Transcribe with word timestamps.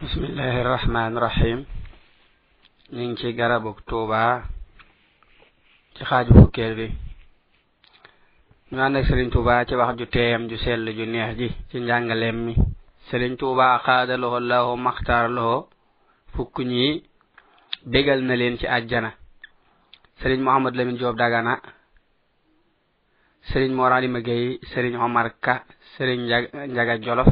bismillahi 0.00 0.60
irrahmani 0.64 1.16
irrahim 1.18 1.58
ñu 2.92 3.02
ngi 3.08 3.16
ci 3.20 3.28
garabuk 3.38 3.78
tuuba 3.88 4.20
ci 5.94 6.02
xaaju 6.08 6.32
fukkeel 6.40 6.72
bi. 6.78 6.86
Ñu 8.72 8.80
ànd 8.80 8.96
ak 8.96 9.04
sëriñ 9.08 9.28
tuuba 9.30 9.64
ci 9.68 9.74
wax 9.76 9.92
ju 9.98 10.06
teeyam 10.14 10.48
ju 10.48 10.56
sell 10.64 10.88
ju 10.98 11.04
neex 11.04 11.36
ji 11.38 11.48
ci 11.70 11.76
njàngaleem 11.80 12.36
mi. 12.46 12.54
Sëriñ 13.08 13.36
tuuba 13.40 13.66
xaada 13.84 14.16
loxo 14.16 14.40
laho 14.50 14.72
maxtaar 14.76 15.26
loxo. 15.36 15.68
Fukk 16.34 16.56
ñi 16.70 17.02
bégal 17.92 18.20
na 18.24 18.34
leen 18.40 18.56
ci 18.60 18.66
àjjana. 18.76 19.10
Sëriñ 20.20 20.40
mohamad 20.40 20.74
lamin 20.76 20.96
joob 21.00 21.16
dagana. 21.20 21.54
Sëriñ 23.50 23.72
moor 23.76 23.92
alima 23.92 24.20
gay 24.20 24.58
sëriñ 24.72 24.94
omar 24.96 25.28
ka 25.44 25.54
sëriñ 25.96 26.20
njaga 26.72 26.94
jolof. 27.04 27.28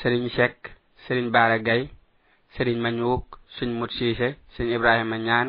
Sëriñ 0.00 0.28
sekk 0.38 0.78
sëriñ 1.04 1.26
baara 1.34 1.58
gay 1.66 1.82
sëriñ 2.54 2.78
mañuuk 2.84 3.24
suñ 3.56 3.70
mut 3.78 3.90
siise 3.98 4.28
suñ 4.54 4.68
ibrahima 4.76 5.16
ñaan 5.26 5.48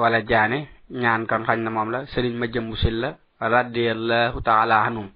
wala 0.00 0.18
jaane 0.30 0.58
ñaan 1.02 1.22
kon 1.28 1.42
xañ 1.48 1.58
na 1.64 1.70
moom 1.76 1.88
la 1.94 2.00
sëriñ 2.12 2.34
ma 2.40 2.46
jëmbu 2.52 2.74
sil 2.82 2.96
la 3.02 3.10
radiallahu 3.54 4.38
taala 4.48 4.76
anhum 4.86 5.08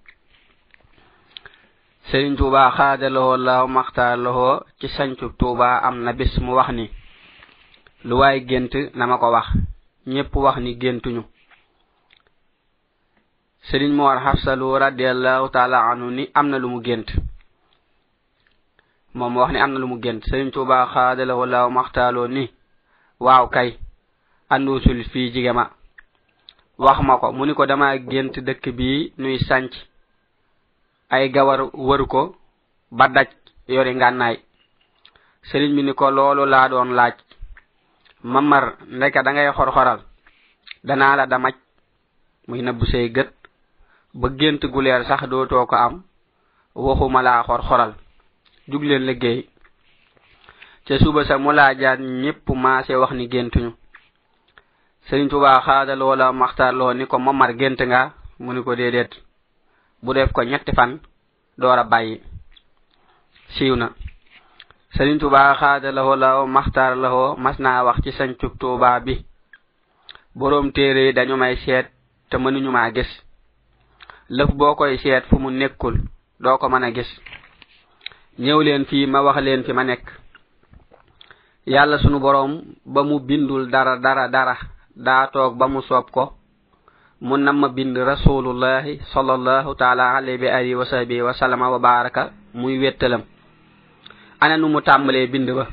sëriñ 2.08 2.32
tuuba 2.38 2.62
xaadalowoo 2.76 3.36
maxtaar 3.36 3.68
maxtaarlowoo 3.76 4.56
ci 4.78 4.86
sancu 4.96 5.26
tuuba 5.40 5.68
am 5.86 5.96
na 6.04 6.10
bis 6.18 6.34
mu 6.44 6.52
wax 6.58 6.70
ni 6.78 6.86
lu 8.08 8.14
waay 8.20 8.38
gént 8.48 8.72
na 8.98 9.04
ma 9.10 9.16
ko 9.22 9.28
wax 9.36 9.48
ñépp 10.12 10.32
wax 10.44 10.56
ni 10.64 10.72
géntuñu. 10.82 11.22
Sëriñ 13.68 13.92
moor 13.98 14.16
xafsalu 14.24 14.66
radiallahu 14.84 15.46
taala 15.54 15.78
anhu 15.90 16.10
ni 16.16 16.24
am 16.38 16.46
na 16.50 16.58
lu 16.58 16.68
mu 16.68 16.80
gént. 16.86 17.08
moom 19.16 19.36
wax 19.36 19.50
ne 19.52 19.58
am 19.60 19.72
na 19.72 19.78
lu 19.80 19.86
mu 19.86 19.96
gént. 20.02 20.20
Sëriñ 20.28 20.50
tuuba 20.52 20.86
xaadalahu 20.92 21.44
laaw 21.52 21.68
maxtaaloo 21.70 22.28
ni 22.28 22.44
waaw 23.20 23.46
kay 23.54 23.68
anduusul 24.50 25.00
fii 25.10 25.32
jige 25.32 25.52
ma. 25.52 25.64
Wax 26.78 26.98
ma 27.06 27.16
ko 27.20 27.32
mu 27.32 27.46
ni 27.46 27.54
ko 27.54 27.66
dama 27.66 27.96
gént 27.98 28.34
dëkk 28.46 28.64
bii 28.78 29.12
nuy 29.18 29.38
sànc. 29.48 29.72
Ay 31.10 31.30
gawar 31.30 31.60
wër 31.72 32.02
ko 32.06 32.36
ba 32.90 33.08
daj 33.08 33.28
yori 33.68 33.94
ngànnaay. 33.94 34.36
Sëriñ 35.48 35.74
bi 35.76 35.82
ni 35.82 35.92
ko 35.94 36.10
loolu 36.10 36.44
laa 36.46 36.68
doon 36.68 36.90
laaj. 36.98 37.14
Mamar 38.22 38.64
ndeka 38.88 39.22
da 39.22 39.32
ngay 39.32 39.52
xorxoral. 39.56 40.00
Danaa 40.84 41.16
la 41.16 41.26
damaj. 41.26 41.54
Muy 42.48 42.62
nëbb 42.62 42.82
say 42.90 43.08
gët. 43.10 43.32
Ba 44.14 44.28
gént 44.38 44.60
gu 44.72 44.80
leer 44.80 45.04
sax 45.06 45.22
dootoo 45.28 45.66
ko 45.66 45.76
am. 45.76 46.02
Waxuma 46.74 47.22
laa 47.22 47.42
xorxoral. 47.44 47.94
jug 48.68 48.82
leen 48.82 49.06
liggéey. 49.06 49.48
Ca 50.86 50.98
suba 50.98 51.24
sa 51.24 51.38
mu 51.38 51.50
laajaat 51.52 51.98
ñépp 52.00 52.48
maase 52.62 52.94
wax 52.96 53.12
ni 53.14 53.26
géntuñu. 53.32 53.70
Sëriñ 55.08 55.28
tuba 55.30 55.60
xaada 55.66 55.94
loola 55.96 56.32
maxtaar 56.32 56.74
loo 56.74 56.92
ni 56.94 57.04
ko 57.06 57.16
mamar 57.18 57.50
gént 57.58 57.80
nga 57.86 58.00
mu 58.42 58.52
ni 58.52 58.60
ko 58.62 58.74
déedéet. 58.74 59.10
Bu 60.02 60.12
def 60.14 60.32
ko 60.32 60.42
ñetti 60.42 60.72
fan 60.78 60.92
door 61.58 61.78
a 61.78 61.84
bàyyi. 61.84 62.20
Siiw 63.54 63.76
na. 63.76 63.88
Sëriñ 64.94 65.18
tuba 65.20 65.54
xaada 65.60 65.92
lawo 65.92 66.14
law 66.16 66.46
maxtaar 66.46 66.96
lawo 66.96 67.36
mas 67.44 67.58
naa 67.58 67.84
wax 67.86 67.98
ci 68.04 68.10
sancub 68.12 68.52
tuubaa 68.58 69.00
bi. 69.00 69.14
Boroom 70.34 70.72
téere 70.72 71.12
dañu 71.12 71.36
may 71.36 71.56
seet 71.64 71.86
te 72.30 72.36
mënuñu 72.38 72.70
maa 72.70 72.90
gis. 72.94 73.10
Lëf 74.28 74.50
boo 74.58 74.74
koy 74.74 74.98
seet 74.98 75.24
fu 75.28 75.36
mu 75.38 75.50
nekkul 75.50 75.96
doo 76.42 76.58
ko 76.58 76.68
mën 76.68 76.84
a 76.84 76.90
gis. 76.96 77.10
ñëw 78.38 78.60
leen 78.62 78.84
fii 78.84 79.06
ma 79.06 79.20
wax 79.22 79.38
leen 79.42 79.62
fi 79.64 79.72
ma 79.72 79.84
nekk. 79.84 80.04
Yàlla 81.66 81.98
sunu 81.98 82.18
boroom 82.20 82.52
ba 82.84 83.02
mu 83.02 83.18
bindul 83.20 83.70
dara 83.70 83.96
dara 83.98 84.28
dara 84.28 84.56
daa 84.96 85.26
toog 85.32 85.56
ba 85.58 85.66
mu 85.68 85.80
soob 85.82 86.10
ko. 86.10 86.32
Mu 87.20 87.36
nam 87.38 87.56
ma 87.60 87.68
bind 87.68 87.96
rasulullahi 87.96 89.00
sallallahu 89.12 89.74
taala 89.74 90.16
alayhi 90.16 90.38
bi 90.38 90.48
alihi 90.48 90.74
wa 90.74 90.84
sahbihi 90.84 91.22
wa 91.22 91.32
sallama 91.32 91.70
wa 91.70 91.78
baraka 91.78 92.30
muy 92.54 92.78
wettalam. 92.78 93.22
Ana 94.40 94.56
nu 94.58 94.68
mu 94.68 94.80
tàmbalee 94.80 95.26
bind 95.32 95.48
ba? 95.56 95.66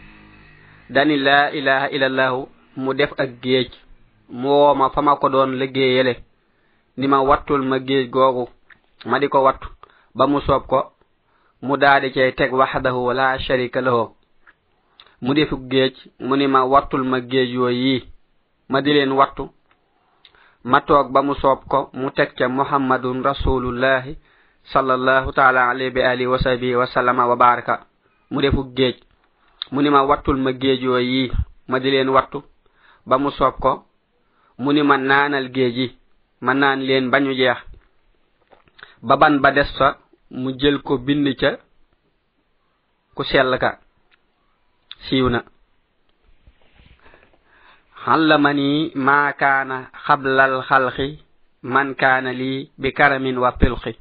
Dani 0.90 1.18
la 1.18 1.52
ilaha 1.52 1.88
illallahu 1.92 2.48
mu 2.78 2.94
def 2.94 3.12
ak 3.18 3.30
géej. 3.44 3.70
Mu 4.30 4.48
woo 4.50 4.74
ma 4.76 4.90
fa 4.90 5.02
ma 5.02 5.16
ko 5.18 5.30
doon 5.30 5.60
liggéeyale. 5.60 6.16
Ni 6.98 7.08
ma 7.08 7.20
wattul 7.22 7.62
ma 7.62 7.78
géej 7.80 8.10
googu 8.10 8.48
ma 9.06 9.20
di 9.20 9.28
ko 9.28 9.44
wattu. 9.44 9.68
Ba 10.16 10.28
mu 10.28 10.40
soob 10.42 10.66
ko 10.68 10.94
mu 11.64 11.78
daadi 11.80 12.12
cay 12.12 12.32
teg 12.36 12.52
waxdahu 12.52 13.00
wala 13.08 13.40
sharika 13.40 13.80
lahu. 13.82 14.12
Mu 15.24 15.32
defu 15.34 15.56
géej 15.72 15.96
mu 16.20 16.36
ni 16.36 16.48
ma 16.48 16.62
wattul 16.68 17.04
ma 17.08 17.20
géej 17.22 17.50
yooyu 17.56 17.80
yi 17.88 17.98
ma 18.70 18.82
di 18.82 18.92
leen 18.94 19.12
wattu. 19.16 19.48
Ma 20.64 20.80
toog 20.82 21.12
ba 21.12 21.22
mu 21.24 21.34
soob 21.36 21.64
ko 21.72 21.90
mu 21.94 22.10
teg 22.12 22.36
ca 22.38 22.48
muhammadun 22.48 23.24
rasulullahi 23.24 24.18
sallallahu 24.72 25.32
taala 25.32 25.70
alayhi 25.72 25.92
bi 25.96 26.02
alihi 26.02 26.28
wa 26.28 26.38
sahbihi 26.40 26.76
wa 26.76 26.86
sallama 26.88 27.28
wa 27.28 27.36
baraka. 27.36 27.88
Mu 28.32 28.42
defu 28.42 28.64
géej 28.76 29.00
mu 29.72 29.82
ni 29.82 29.90
ma 29.90 30.04
wattul 30.04 30.38
ma 30.38 30.52
géej 30.52 30.84
yooyu 30.84 31.12
yi 31.12 31.32
ma 31.68 31.80
di 31.80 31.92
leen 31.92 32.10
wattu. 32.10 32.44
Ba 33.08 33.18
mu 33.18 33.32
soob 33.32 33.56
ko 33.60 33.86
mu 34.60 34.72
ni 34.74 34.84
ma 34.84 34.98
naanal 34.98 35.48
géej 35.52 35.76
yi 35.78 35.88
ma 36.42 36.54
naan 36.54 36.80
leen 36.84 37.10
bañu 37.10 37.32
jeex. 37.34 37.58
Ba 39.02 39.16
ban 39.16 39.40
ba 39.40 39.52
des 39.52 39.72
fa 39.78 40.03
mu 40.42 40.50
jël 40.60 40.78
ko 40.86 40.94
bind 41.06 41.28
ca 41.40 41.52
ku 43.16 43.24
sell 43.24 43.52
ka. 43.64 43.72
Siiw 45.06 45.28
na. 45.30 45.42
علمني 48.08 48.92
ما 48.96 49.32
كان 49.32 49.86
قبل 50.08 50.40
الخلق 50.40 51.16
من 51.64 51.94
كان 51.94 52.28
لي 52.28 52.70
بكرم 52.78 53.38
وطلق 53.38 53.96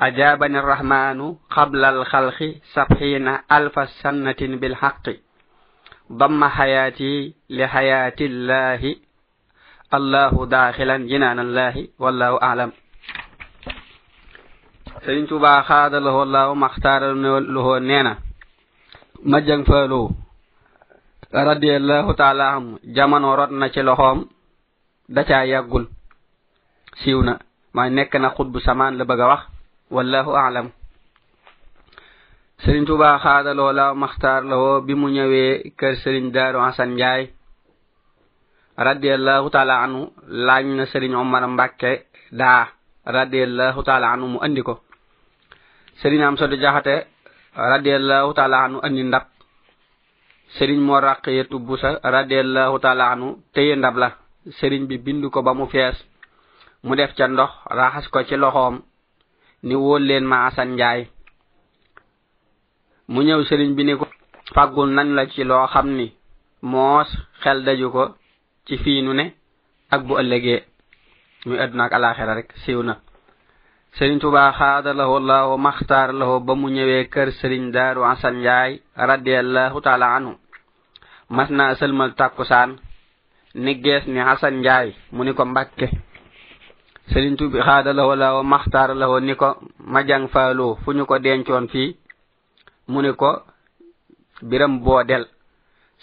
أجابني 0.00 0.58
الرحمن 0.58 1.34
قبل 1.50 1.84
الخلق 1.84 2.54
سبحين 2.74 3.38
ألف 3.52 3.88
سنة 4.02 4.40
بالحق 4.40 5.06
ضم 6.12 6.44
حياتي 6.44 7.34
لحياة 7.50 8.16
الله 8.20 8.96
الله 9.94 10.46
داخلا 10.46 10.96
جنان 10.96 11.38
الله 11.38 11.88
والله 11.98 12.42
أعلم 12.42 12.72
sëriñ 15.06 15.26
Tuubaa 15.30 15.62
xaada 15.62 16.00
la 16.00 16.10
wallaahu 16.18 16.54
maxtaara 16.58 17.14
lahu 17.54 17.78
nee 17.80 18.02
na 18.02 18.12
majjang 19.30 19.62
faalo 19.68 20.10
radiallahu 21.32 22.10
taala 22.20 22.44
anhu 22.56 22.78
jamono 22.96 23.36
rot 23.38 23.50
na 23.54 23.66
ci 23.70 23.80
loxoom 23.82 24.18
da 25.14 25.22
caa 25.28 25.44
yàggul. 25.46 25.86
Siiw 27.00 27.22
na 27.22 27.38
maa 27.74 27.88
nekk 27.96 28.14
na 28.18 28.28
xutbu 28.36 28.58
samaan 28.66 28.98
la 28.98 29.04
bëgg 29.04 29.20
a 29.20 29.26
wax 29.32 29.42
wallahu 29.94 30.30
aalam 30.34 30.68
sëriñ 32.62 32.84
Tuubaa 32.86 33.18
xaada 33.24 33.54
loola 33.54 33.94
maxtaar 33.94 34.42
lawoo 34.50 34.80
bi 34.86 34.94
mu 35.00 35.06
ñëwee 35.16 35.70
kër 35.78 35.94
sëriñ 36.02 36.24
Daaru 36.34 36.58
hasan 36.66 36.90
Njaay. 36.96 37.22
Radiallahu 38.86 39.46
taala 39.54 39.74
anhu 39.84 40.02
laaj 40.46 40.64
na 40.76 40.84
sëriñ 40.92 41.14
Omar 41.14 41.44
Mbàkke 41.48 41.90
daa 42.40 42.62
radiallahu 43.16 43.80
taala 43.86 44.06
anhu 44.14 44.26
mu 44.34 44.38
andi 44.42 44.62
ko. 44.62 44.74
serigne 46.02 46.24
am 46.24 46.36
sodu 46.36 46.56
jaxate 46.56 47.06
radiyallahu 47.54 48.34
ta'ala 48.34 48.64
anu 48.64 48.78
andi 48.82 49.02
ndab. 49.04 49.24
Serigne 50.58 50.84
mo 50.84 51.00
raqiyatu 51.00 51.58
busa 51.58 52.00
radiyallahu 52.02 52.78
ta'ala 52.80 53.10
anu 53.12 53.42
teye 53.54 53.76
ndab 53.76 53.96
la. 53.96 54.08
Serigne 54.60 54.86
bi 54.86 54.98
bindu 54.98 55.30
ko 55.30 55.42
ba 55.42 55.54
mu 55.54 55.66
fees. 55.66 55.96
Mu 56.84 56.94
def 56.96 57.14
ca 57.16 57.26
ndox 57.28 57.50
raxas 57.70 58.06
ko 58.08 58.22
ci 58.24 58.36
loxoom 58.36 58.82
ni 59.62 59.74
wóol 59.74 60.02
leen 60.06 60.24
ma 60.24 60.46
asan 60.46 60.74
njaay 60.76 61.08
mu 63.12 63.20
ñëw 63.26 63.40
sëriñ 63.48 63.70
bi 63.76 63.82
ni 63.84 63.94
ko 64.00 64.06
fàggul 64.54 64.90
nañ 64.96 65.08
la 65.16 65.24
ci 65.32 65.42
loo 65.44 65.66
xam 65.72 65.86
ni 65.98 66.06
moos 66.62 67.08
xel 67.42 67.58
daju 67.66 67.88
ko 67.94 68.04
ci 68.66 68.74
fiinu 68.82 69.12
ne 69.14 69.24
ak 69.94 70.00
bu 70.06 70.14
ëllëgee. 70.20 70.60
Muy 71.46 71.58
àdduna 71.62 71.84
ak 71.84 71.92
alaxira 71.92 72.34
rek 72.34 72.48
siiw 72.64 72.82
na. 72.82 72.94
sëriñ 73.96 74.18
tubaa 74.20 74.52
xaadalahu 74.52 75.12
allahu 75.20 75.56
maxtaar 75.58 76.12
lahu 76.12 76.40
ba 76.46 76.52
mu 76.54 76.68
ñëwee 76.68 77.08
kër 77.12 77.28
sëriñ 77.40 77.70
daaru 77.72 78.02
asan 78.04 78.34
njaay 78.40 78.72
radiallahu 79.10 79.80
taala 79.80 80.06
anhu. 80.16 80.32
Mas 81.36 81.48
naa 81.50 81.74
sëlmal 81.80 82.12
tàkkusaan 82.14 82.70
ni 83.54 83.72
gees 83.82 84.04
ni 84.06 84.20
asan 84.20 84.54
njaay 84.60 84.88
mu 85.14 85.24
ni 85.24 85.32
ko 85.34 85.44
mbàkke. 85.44 85.86
Sëriñ 87.10 87.34
tubi 87.38 87.58
xaadalahu 87.66 88.10
allahu 88.14 88.42
maxtaar 88.44 88.90
lahu 89.00 89.20
ni 89.20 89.34
ko 89.34 89.48
ma 89.92 90.00
jang 90.08 90.28
faaloo 90.32 90.76
fu 90.84 90.92
ñu 90.92 91.04
ko 91.06 91.18
dencoon 91.18 91.66
fii 91.72 91.96
mu 92.88 92.98
ni 93.02 93.12
ko 93.20 93.30
biram 94.48 94.74
boo 94.84 95.02
del 95.04 95.24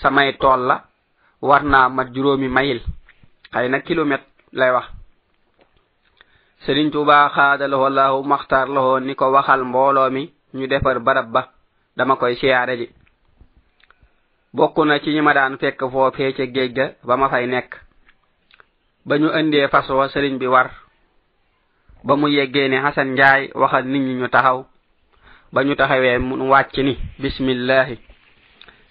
samay 0.02 0.30
tool 0.42 0.62
la 0.70 0.76
war 1.42 1.64
naa 1.64 1.90
mat 1.90 2.08
juróomi 2.14 2.48
mayil. 2.48 2.80
Xëy 3.54 3.70
na 3.70 3.80
kilomètre 3.82 4.26
lay 4.52 4.72
wax. 4.72 4.88
sëriñ 6.66 6.92
tuuba 6.92 7.30
xaadalahu 7.36 7.84
allahu 7.86 8.24
maxtaar 8.24 8.68
lahu 8.70 9.00
ni 9.00 9.16
ko 9.16 9.32
waxal 9.32 9.64
mbooloo 9.66 10.10
mi 10.10 10.32
ñu 10.54 10.68
defar 10.68 11.00
barab 11.00 11.28
ba 11.32 11.42
dama 11.98 12.16
koy 12.16 12.36
siyaare 12.36 12.78
ji. 12.78 12.88
Bokk 14.54 14.78
na 14.86 15.00
ci 15.00 15.10
ñi 15.14 15.22
ma 15.22 15.34
daan 15.34 15.58
fekk 15.58 15.80
foofee 15.92 16.34
ca 16.34 16.46
géej 16.46 16.72
ga 16.74 16.86
ba 17.04 17.18
ma 17.18 17.30
fay 17.30 17.48
nekk. 17.48 17.72
Ba 19.06 19.18
ñu 19.18 19.28
indee 19.40 19.68
fas 19.68 19.90
wa 19.90 20.08
sëriñ 20.10 20.38
bi 20.38 20.48
war. 20.48 20.70
Ba 22.04 22.16
mu 22.16 22.28
yeggee 22.30 22.68
ne 22.70 22.78
xasan 22.82 23.10
njaay 23.14 23.52
waxal 23.56 23.86
nit 23.86 24.02
ñi 24.02 24.14
ñu 24.16 24.28
taxaw. 24.30 24.66
Ba 25.54 25.64
ñu 25.64 25.76
taxawee 25.76 26.18
mu 26.20 26.50
wàcc 26.50 26.78
ni 26.78 26.98
bismillahi 27.20 27.98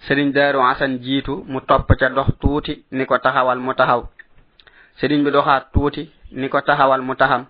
sëriñ 0.06 0.32
daaru 0.32 0.58
xasan 0.68 0.98
jiitu 1.02 1.44
mu 1.46 1.60
topp 1.60 1.88
ca 1.98 2.08
dox 2.10 2.28
tuuti 2.40 2.84
ni 2.90 3.06
ko 3.06 3.18
taxawal 3.18 3.58
mu 3.58 3.72
taxaw. 3.74 4.02
Sëriñ 4.98 5.22
bi 5.24 5.30
doxaat 5.30 5.72
tuuti 5.72 6.10
ni 6.32 6.48
ko 6.48 6.60
taxawal 6.60 7.00
mu 7.02 7.14
taxam. 7.14 7.46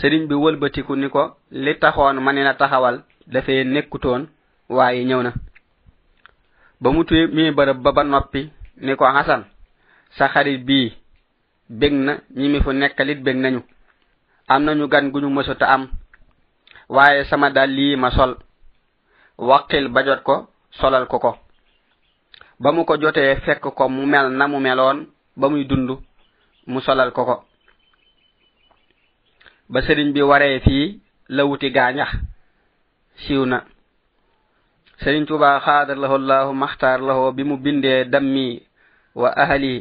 sëriñ 0.00 0.22
bi 0.28 0.34
wëlbatiku 0.34 0.92
ni 0.96 1.08
ko 1.10 1.22
li 1.50 1.72
taxoon 1.82 2.16
ma 2.24 2.32
ne 2.32 2.42
na 2.44 2.54
taxawal 2.54 2.96
dafee 3.32 3.64
nekkutoon 3.64 4.22
waaye 4.76 5.04
ñëw 5.04 5.22
na. 5.22 5.32
Ba 6.80 6.88
mu 6.94 7.02
mi 7.34 7.50
bërëb 7.56 7.78
ba 7.84 7.90
ba 7.96 8.02
noppi 8.04 8.42
ni 8.84 8.92
ko 8.96 9.04
xasan 9.16 9.42
sa 10.16 10.28
xarit 10.32 10.62
bii 10.68 10.92
bég 11.80 11.92
na 11.92 12.12
ñi 12.38 12.48
mi 12.48 12.60
fu 12.62 12.70
nekkalit 12.72 13.20
bég 13.22 13.36
nañu. 13.36 13.60
Am 14.48 14.62
nañu 14.64 14.86
gan 14.88 15.10
gu 15.10 15.20
ñu 15.20 15.28
mësuta 15.30 15.66
am 15.74 15.88
waaye 16.88 17.24
sama 17.24 17.50
dal 17.50 17.70
lii 17.70 17.96
ma 17.96 18.10
sol. 18.10 18.36
Waqil 19.38 19.88
ba 19.88 20.02
jot 20.04 20.22
ko 20.22 20.48
solal 20.70 21.06
ko 21.06 21.18
ko. 21.18 21.36
Ba 22.60 22.72
mu 22.72 22.84
ko 22.84 22.96
jotee 23.00 23.36
fekk 23.44 23.60
ko 23.76 23.88
mu 23.88 24.06
mel 24.06 24.28
na 24.30 24.46
mu 24.48 24.58
meloon 24.60 25.06
ba 25.36 25.48
muy 25.48 25.64
dund 25.66 25.90
mu 26.66 26.80
solal 26.80 27.10
ko 27.12 27.24
ko. 27.24 27.47
ba 29.72 29.80
sëriñ 29.86 30.08
bi 30.14 30.22
waree 30.22 30.60
fii 30.60 31.00
la 31.36 31.42
wuti 31.44 31.68
gaañax. 31.76 32.10
Siiw 33.22 33.44
na. 33.46 33.58
Sëriñ 35.02 35.24
tuba 35.28 35.60
xaadar 35.64 35.96
lahu 36.02 36.16
llahu 36.28 36.52
maxtaar 36.62 37.00
lahu 37.08 37.32
bi 37.36 37.42
mu 37.44 37.56
bindee 37.64 38.04
dammi 38.12 38.62
wa 39.14 39.28
ahli 39.44 39.74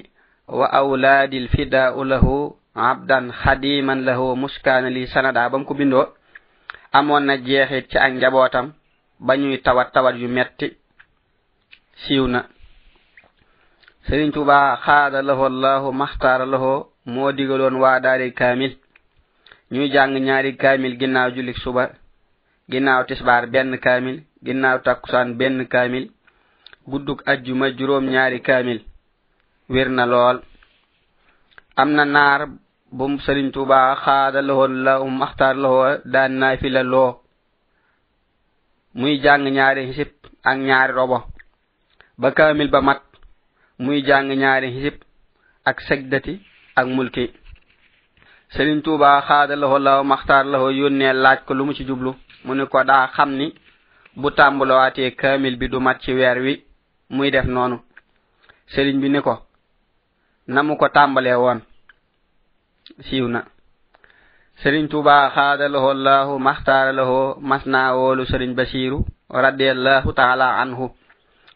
wa 0.48 0.66
awlaadi 0.80 1.40
lfidaau 1.46 2.04
lahu 2.04 2.56
abdan 2.76 3.32
xadiman 3.42 4.00
lahu 4.08 4.36
muskaana 4.36 4.90
li 4.90 5.08
sanada 5.08 5.50
ba 5.50 5.58
mu 5.58 5.66
ko 5.66 5.74
bindoo. 5.74 6.06
Amoon 6.98 7.24
na 7.26 7.36
jeexit 7.38 7.90
ci 7.92 7.98
ak 7.98 8.12
njabootam 8.14 8.74
ba 9.20 9.34
ñuy 9.38 9.58
tawat 9.66 9.92
tawat 9.94 10.16
yu 10.22 10.28
metti. 10.28 10.68
Siiw 12.04 12.28
na. 12.28 12.40
Sëriñ 14.08 14.32
tuba 14.34 14.76
xaada 14.86 15.22
lahu 15.22 15.50
llahu 15.50 15.92
maxtaar 15.94 16.42
lahu 16.48 16.86
moo 17.06 17.32
digaloon 17.32 17.76
waa 17.82 18.00
daari 18.00 18.32
kaamil. 18.34 18.74
ñuy 19.72 19.90
jàng 19.94 20.14
ñaari 20.28 20.52
kaamil 20.58 20.98
ginnaaw 21.00 21.30
julik 21.36 21.58
suba 21.64 21.84
ginnaaw 22.72 23.02
tisbaar 23.08 23.44
benn 23.54 23.78
kaamil 23.86 24.18
ginnaaw 24.46 24.78
takkusaan 24.86 25.30
benn 25.40 25.68
kaamil 25.74 26.06
gudduk 26.88 27.20
ajjuma 27.32 27.68
juróom 27.78 28.06
ñaari 28.14 28.40
kaamil. 28.42 28.80
Wér 29.70 29.90
na 29.90 30.06
lool. 30.06 30.38
Am 31.76 31.90
na 31.92 32.06
naar 32.06 32.42
bum 32.92 33.14
sëriñ 33.20 33.52
tuuba 33.54 33.96
xaada 34.04 34.42
lahoon 34.42 34.74
la 34.86 34.94
um 35.02 35.14
maxtaar 35.20 35.56
lahoo 35.64 36.00
daan 36.14 36.32
naa 36.40 36.58
fi 36.58 36.70
la 36.70 36.84
loo. 36.84 37.12
Muy 38.94 39.20
jàng 39.24 39.44
ñaari 39.58 39.82
hisib 39.88 40.12
ak 40.50 40.58
ñaari 40.68 40.94
robo. 40.94 41.18
Ba 42.18 42.32
kaamil 42.38 42.70
ba 42.70 42.82
mat 42.82 43.02
muy 43.80 44.02
jàng 44.08 44.28
ñaari 44.42 44.68
hisib 44.76 44.96
ak 45.70 45.78
segdati 45.88 46.34
ak 46.80 46.88
mulki. 46.96 47.26
Serigne 48.54 48.82
Touba 48.82 49.22
xaadalahoo 49.28 49.80
law 49.88 50.04
maxtaar 50.12 50.46
lahoo 50.52 50.72
yónnee 50.80 51.14
laaj 51.24 51.40
ko 51.46 51.54
lu 51.54 51.66
mu 51.66 51.74
ci 51.78 51.84
jublu. 51.86 52.12
Mu 52.46 52.54
ni 52.56 52.66
ko 52.72 52.84
daa 52.84 53.08
xam 53.16 53.30
ni 53.40 53.48
bu 54.16 54.28
tàmbulawaatee 54.38 55.12
kaamil 55.20 55.56
bi 55.60 55.68
du 55.72 55.80
mat 55.80 55.98
ci 56.04 56.12
weer 56.14 56.38
wi 56.46 56.54
muy 57.10 57.30
def 57.32 57.46
noonu. 57.46 57.78
Serigne 58.74 59.02
bi 59.02 59.10
ni 59.10 59.20
ko 59.22 59.34
na 60.48 60.64
mu 60.64 60.74
ko 60.78 60.88
tàmbalee 60.96 61.36
woon? 61.44 61.60
Siiw 63.08 63.28
na. 63.28 63.42
Serigne 64.64 64.88
Touba 64.92 65.30
xaadalahoo 65.36 65.94
laahu 65.94 66.40
maxtaar 66.40 66.94
lahoo 66.94 67.36
mas 67.50 67.66
naa 67.66 67.94
woolu 67.96 68.26
Serigne 68.26 68.56
Basiiru 68.56 69.06
radiallahu 69.30 70.14
taala 70.14 70.48
anhu. 70.62 70.86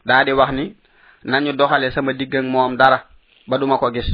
Daa 0.05 0.23
di 0.25 0.31
wax 0.33 0.51
ni 0.51 0.75
nañu 1.23 1.53
doxale 1.53 1.91
sama 1.91 2.13
digg 2.13 2.35
ak 2.35 2.44
moom 2.45 2.75
dara 2.77 2.99
ba 3.47 3.57
duma 3.57 3.77
ko 3.77 3.91
gis. 3.91 4.09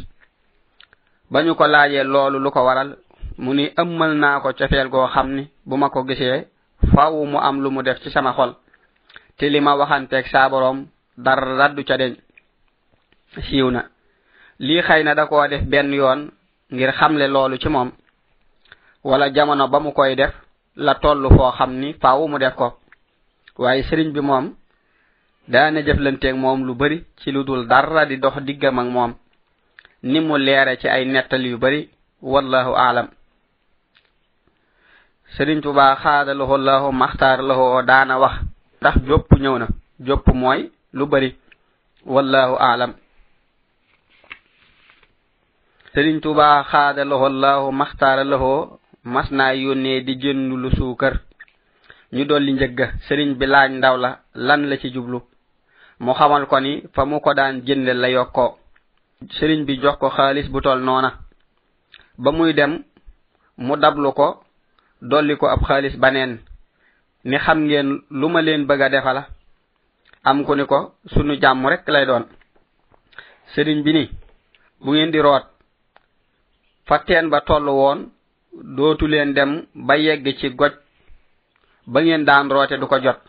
ba 1.31 1.43
ñu 1.43 1.55
ko 1.55 1.67
laajee 1.67 2.03
loolu 2.03 2.39
lu 2.39 2.51
ko 2.51 2.63
waral 2.65 2.97
mu 3.37 3.53
ni 3.53 3.65
ëmmal 3.81 4.13
naa 4.17 4.39
ko 4.41 4.49
cofeel 4.53 4.89
goo 4.89 5.07
xam 5.07 5.27
ni 5.35 5.43
bu 5.65 5.75
ma 5.77 5.89
ko 5.89 6.03
gisee 6.07 6.47
faw 6.93 7.13
mu 7.25 7.37
am 7.37 7.61
lu 7.61 7.69
mu 7.71 7.81
def 7.83 7.99
ci 8.03 8.09
sama 8.11 8.33
xol. 8.33 8.55
Te 9.37 9.49
li 9.49 9.59
ma 9.61 9.75
waxanteeg 9.75 10.25
saa 10.27 10.49
boroom 10.49 10.87
dara 11.17 11.55
raddu 11.57 11.83
ca 11.83 11.97
deñ. 11.97 12.13
Siiw 13.47 13.69
na. 13.71 13.81
Lii 14.59 14.81
xëy 14.81 15.03
na 15.03 15.13
da 15.15 15.25
koo 15.27 15.47
def 15.47 15.63
benn 15.71 15.93
yoon 15.93 16.31
ngir 16.71 16.91
xamle 16.93 17.27
loolu 17.27 17.57
ci 17.59 17.69
moom. 17.69 17.91
Wala 19.03 19.29
jamono 19.33 19.67
ba 19.67 19.79
mu 19.79 19.91
koy 19.93 20.15
def 20.15 20.33
la 20.75 20.95
tollu 20.95 21.29
foo 21.29 21.51
xam 21.51 21.71
ni 21.79 21.93
faw 22.01 22.27
mu 22.27 22.37
def 22.39 22.55
ko. 22.55 22.79
Waaye 23.57 23.83
sëriñ 23.83 24.11
bi 24.13 24.21
moom 24.21 24.55
daana 25.47 25.81
jëflanteeg 25.81 26.35
moom 26.35 26.65
lu 26.65 26.73
bari 26.75 27.03
ci 27.19 27.31
lu 27.31 27.43
dul 27.43 27.67
dara 27.67 28.05
di 28.05 28.17
dox 28.17 28.35
diggam 28.41 28.79
ak 28.79 28.87
moom. 28.87 29.13
ni 30.03 30.19
mu 30.19 30.37
leere 30.37 30.77
ci 30.79 30.87
ay 30.87 31.05
nettal 31.05 31.45
yu 31.45 31.57
bari 31.57 31.89
wallahu 32.21 32.73
aalam. 32.75 33.07
Sëriñ 35.35 35.61
tuba 35.61 35.95
xaadalahu 35.95 36.57
lahu 36.57 36.91
maxtaar 36.91 37.41
lahu 37.43 37.61
o 37.77 37.81
daana 37.83 38.17
wax 38.19 38.35
ndax 38.81 38.95
jopp 39.07 39.29
ñëw 39.41 39.57
na 39.59 39.67
jopp 40.07 40.27
mooy 40.33 40.71
lu 40.93 41.05
bari 41.05 41.35
wallahu 42.05 42.55
aalam. 42.59 42.93
Sëriñ 45.93 46.19
tuba 46.21 46.63
xaadalahu 46.71 47.27
lahu 47.29 47.71
maxtaara 47.71 48.23
lahu 48.23 48.79
mas 49.03 49.31
naa 49.31 49.53
yónnee 49.53 50.01
di 50.05 50.13
jënd 50.21 50.51
lu 50.61 50.69
suukar. 50.77 51.13
Ñu 52.13 52.23
dolli 52.25 52.51
njëgga 52.53 52.85
sëriñ 53.07 53.29
bi 53.39 53.45
laaj 53.45 53.69
ndaw 53.71 53.95
la 53.97 54.19
lan 54.35 54.61
la 54.69 54.77
ci 54.77 54.89
jublu? 54.93 55.19
Mu 55.99 56.13
xamal 56.13 56.45
ko 56.47 56.59
ni 56.59 56.83
fa 56.93 57.05
mu 57.05 57.19
ko 57.19 57.33
daan 57.33 57.61
jënde 57.65 57.93
la 57.93 58.07
yokkoo. 58.09 58.57
sëriñ 59.25 59.65
bi 59.65 59.79
jox 59.81 59.97
ko 59.99 60.09
xaalis 60.09 60.47
bu 60.49 60.61
tol 60.61 60.79
noona. 60.81 61.09
ba 62.17 62.31
muy 62.31 62.53
dem 62.53 62.83
mu 63.57 63.75
dablu 63.77 64.11
ko 64.13 64.43
dolli 65.01 65.35
ko 65.37 65.45
ab 65.47 65.61
xaalis 65.67 65.95
baneen 65.97 66.39
ni 67.25 67.37
xam 67.37 67.59
ngeen 67.65 67.89
lu 68.19 68.27
ma 68.29 68.41
leen 68.41 68.65
bëgg 68.67 68.81
a 68.81 68.89
defala. 68.89 69.23
am 70.23 70.43
ku 70.45 70.55
ni 70.55 70.65
ko 70.65 70.79
sunu 71.13 71.33
jàmm 71.41 71.65
rek 71.67 71.83
lay 71.87 72.05
doon. 72.05 72.25
sëriñ 73.53 73.79
bi 73.83 73.91
ni 73.93 74.03
bu 74.83 74.91
ngeen 74.91 75.11
di 75.11 75.19
root 75.19 75.45
fa 76.87 76.99
teen 77.05 77.29
ba 77.29 77.41
toll 77.41 77.67
woon 77.79 77.99
dootu 78.75 79.07
leen 79.07 79.33
dem 79.33 79.51
ba 79.87 79.93
yegg 79.97 80.25
ci 80.39 80.47
goj 80.59 80.73
ba 81.91 81.99
ngeen 82.01 82.25
daan 82.25 82.49
roote 82.49 82.75
du 82.79 82.85
ko 82.87 82.97
jot. 83.03 83.19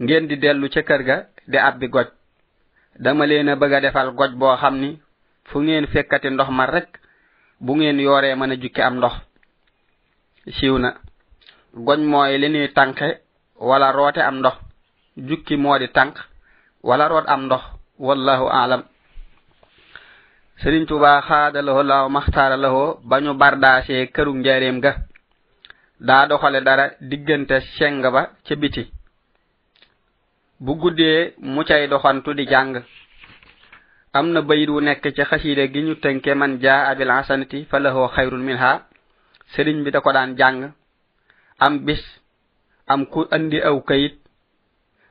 ngeen 0.00 0.26
di 0.28 0.36
dellu 0.42 0.68
ca 0.68 0.82
kër 0.82 1.02
ga 1.08 1.16
di 1.50 1.56
abbi 1.58 1.88
goj. 1.88 2.08
dama 2.98 3.26
leen 3.26 3.48
a 3.48 3.56
bëgg 3.56 3.72
a 3.74 3.80
defal 3.80 4.08
goj 4.14 4.32
boo 4.40 4.56
xam 4.56 4.74
ni 4.80 4.90
fu 5.48 5.58
ngeen 5.60 5.86
fekkati 5.92 6.28
ndox 6.30 6.48
ma 6.50 6.66
rek 6.66 6.88
bu 7.60 7.74
ngeen 7.76 7.98
yooree 8.00 8.34
mën 8.34 8.52
a 8.52 8.56
jukki 8.62 8.82
am 8.82 8.96
ndox. 8.96 9.12
Siiw 10.56 10.78
na. 10.78 10.90
Goj 11.86 12.00
mooy 12.10 12.38
li 12.38 12.48
ñuy 12.48 12.68
tànke 12.76 13.08
wala 13.68 13.92
roote 13.92 14.18
am 14.22 14.36
ndox. 14.38 14.56
Jukki 15.16 15.56
moo 15.56 15.78
di 15.78 15.88
tànk 15.88 16.14
wala 16.82 17.08
root 17.08 17.26
am 17.28 17.42
ndox. 17.46 17.62
Wallahu 17.98 18.46
aalam 18.48 18.82
sëriñ 20.62 20.86
tuba 20.86 21.20
xaadalahoo 21.28 21.82
maxtaara 21.82 22.08
maxtaaralahoo 22.16 22.98
ba 23.08 23.16
ñu 23.20 23.32
bardaasee 23.34 24.06
këru 24.14 24.32
njareem 24.34 24.80
ga. 24.80 24.92
Daa 26.00 26.26
doxale 26.26 26.60
dara 26.66 26.84
diggante 27.00 27.60
seng 27.78 28.02
ba 28.14 28.22
ca 28.46 28.54
biti. 28.56 28.82
bu 30.64 30.72
guddee 30.80 31.34
mu 31.54 31.62
cay 31.68 31.88
doxantu 31.90 32.30
di 32.38 32.44
jàng. 32.46 32.74
Am 34.12 34.26
na 34.32 34.40
bayit 34.42 34.68
wu 34.70 34.80
nekk 34.80 35.02
ci 35.16 35.22
xasiide 35.30 35.64
gi 35.72 35.80
ñu 35.82 35.94
tënke 36.02 36.34
man 36.34 36.58
jaa 36.62 36.86
abil 36.90 37.10
hasanati 37.10 37.64
fa 37.70 37.78
lahoo 37.78 38.08
xayrun 38.14 38.42
minha 38.48 38.72
sëriñ 39.54 39.82
bi 39.84 39.90
da 39.90 40.00
ko 40.00 40.12
daan 40.12 40.36
jàng. 40.38 40.72
Am 41.58 41.78
bis 41.86 42.02
am 42.86 43.06
ku 43.06 43.20
andi 43.30 43.58
aw 43.68 43.80
kayit 43.88 44.14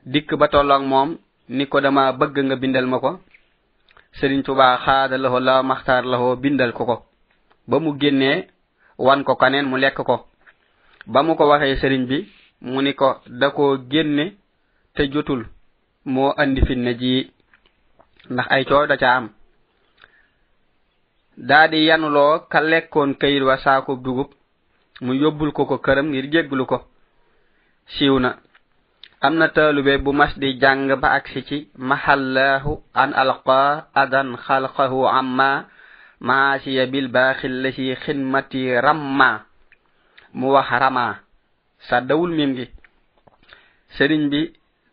dikk 0.05 0.29
ba 0.39 0.47
tolloog 0.47 0.83
moom 0.91 1.17
ni 1.49 1.65
ko 1.67 1.79
dama 1.81 2.11
bëgg 2.19 2.35
nga 2.45 2.55
bindal 2.55 2.85
ma 2.87 2.99
ko. 2.99 3.19
Sëriñ 4.19 4.41
tubaa 4.43 4.77
xaada 4.85 5.17
laho 5.17 5.39
la 5.39 5.63
maxtaar 5.63 6.03
laho 6.05 6.35
bindal 6.35 6.71
ko 6.73 6.85
ko. 6.85 6.95
Ba 7.67 7.79
mu 7.79 7.97
génnee 7.99 8.47
wan 8.97 9.23
ko 9.23 9.35
kaneen 9.35 9.65
mu 9.69 9.77
lekk 9.77 9.97
ko. 10.09 10.15
Ba 11.07 11.23
mu 11.23 11.35
ko 11.35 11.43
waxee 11.49 11.75
sëriñ 11.81 12.03
bi 12.09 12.17
mu 12.61 12.81
ni 12.81 12.93
ko 12.93 13.07
da 13.27 13.49
koo 13.51 13.77
génne 13.91 14.25
te 14.95 15.03
jotul 15.13 15.45
moo 16.13 16.31
andi 16.41 16.61
finne 16.67 16.91
ji 17.01 17.13
ndax 18.29 18.47
ay 18.55 18.63
coow 18.65 18.85
da 18.87 18.95
ca 18.97 19.09
am. 19.17 19.27
Daa 21.37 21.67
di 21.71 21.85
yanuloo 21.87 22.39
ka 22.51 22.59
lekkoon 22.61 23.11
kayit 23.21 23.43
wa 23.43 23.57
saakub 23.57 24.03
dugub 24.03 24.29
mu 25.01 25.13
yóbbul 25.13 25.51
ko 25.55 25.65
ko 25.65 25.77
këram 25.77 26.07
ngir 26.09 26.27
jégglu 26.33 26.65
ko. 26.65 26.77
Siiw 27.93 28.19
na. 28.19 28.37
Am 29.21 29.35
na 29.37 29.47
taalube 29.49 29.97
bu 30.03 30.11
mas 30.13 30.33
di 30.37 30.59
jàng 30.61 30.89
ba 31.01 31.09
agsi 31.17 31.41
ci 31.47 31.57
mahallahu 31.77 32.81
an 32.93 33.13
alqa 33.13 33.87
adan 33.93 34.37
xalqahu 34.45 35.05
amma 35.07 35.65
maasiya 36.19 36.85
bil 36.87 37.07
baaxil 37.07 37.53
la 37.61 37.71
si 37.71 37.95
xinmati 38.03 38.61
ramma 38.85 39.45
mu 40.33 40.47
wax 40.53 40.69
rama 40.81 41.19
sa 41.87 42.01
dawul 42.01 42.31
mim 42.37 42.55
gi. 42.55 42.65
Sëriñ 43.97 44.29
bi 44.29 44.41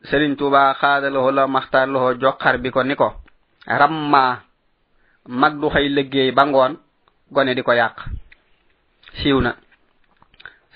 serigne 0.04 0.36
touba 0.36 0.74
xaadaloho 0.80 1.30
la 1.30 1.46
maxtaarloho 1.46 2.14
joxar 2.20 2.58
bi 2.58 2.70
ko 2.70 2.82
ni 2.82 2.94
ko 2.94 3.08
ramma 3.66 4.40
mag 5.28 5.58
du 5.60 5.68
xëy 5.70 5.88
liggéey 5.88 6.30
ba 6.32 6.44
ngoon 6.46 6.76
gone 7.30 7.54
di 7.54 7.62
ko 7.62 7.72
yàq. 7.72 7.96
Siiw 9.18 9.40
na. 9.40 9.52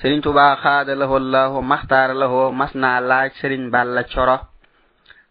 Serigne 0.00 0.23
touba 0.23 0.57
xaadaloho 0.62 1.19
lahu 1.19 1.62
maxtaaraloho 1.62 2.52
mas 2.52 2.75
naa 2.75 3.00
laaj 3.00 3.33
serigne 3.41 3.71
balla 3.71 4.02
coro 4.05 4.37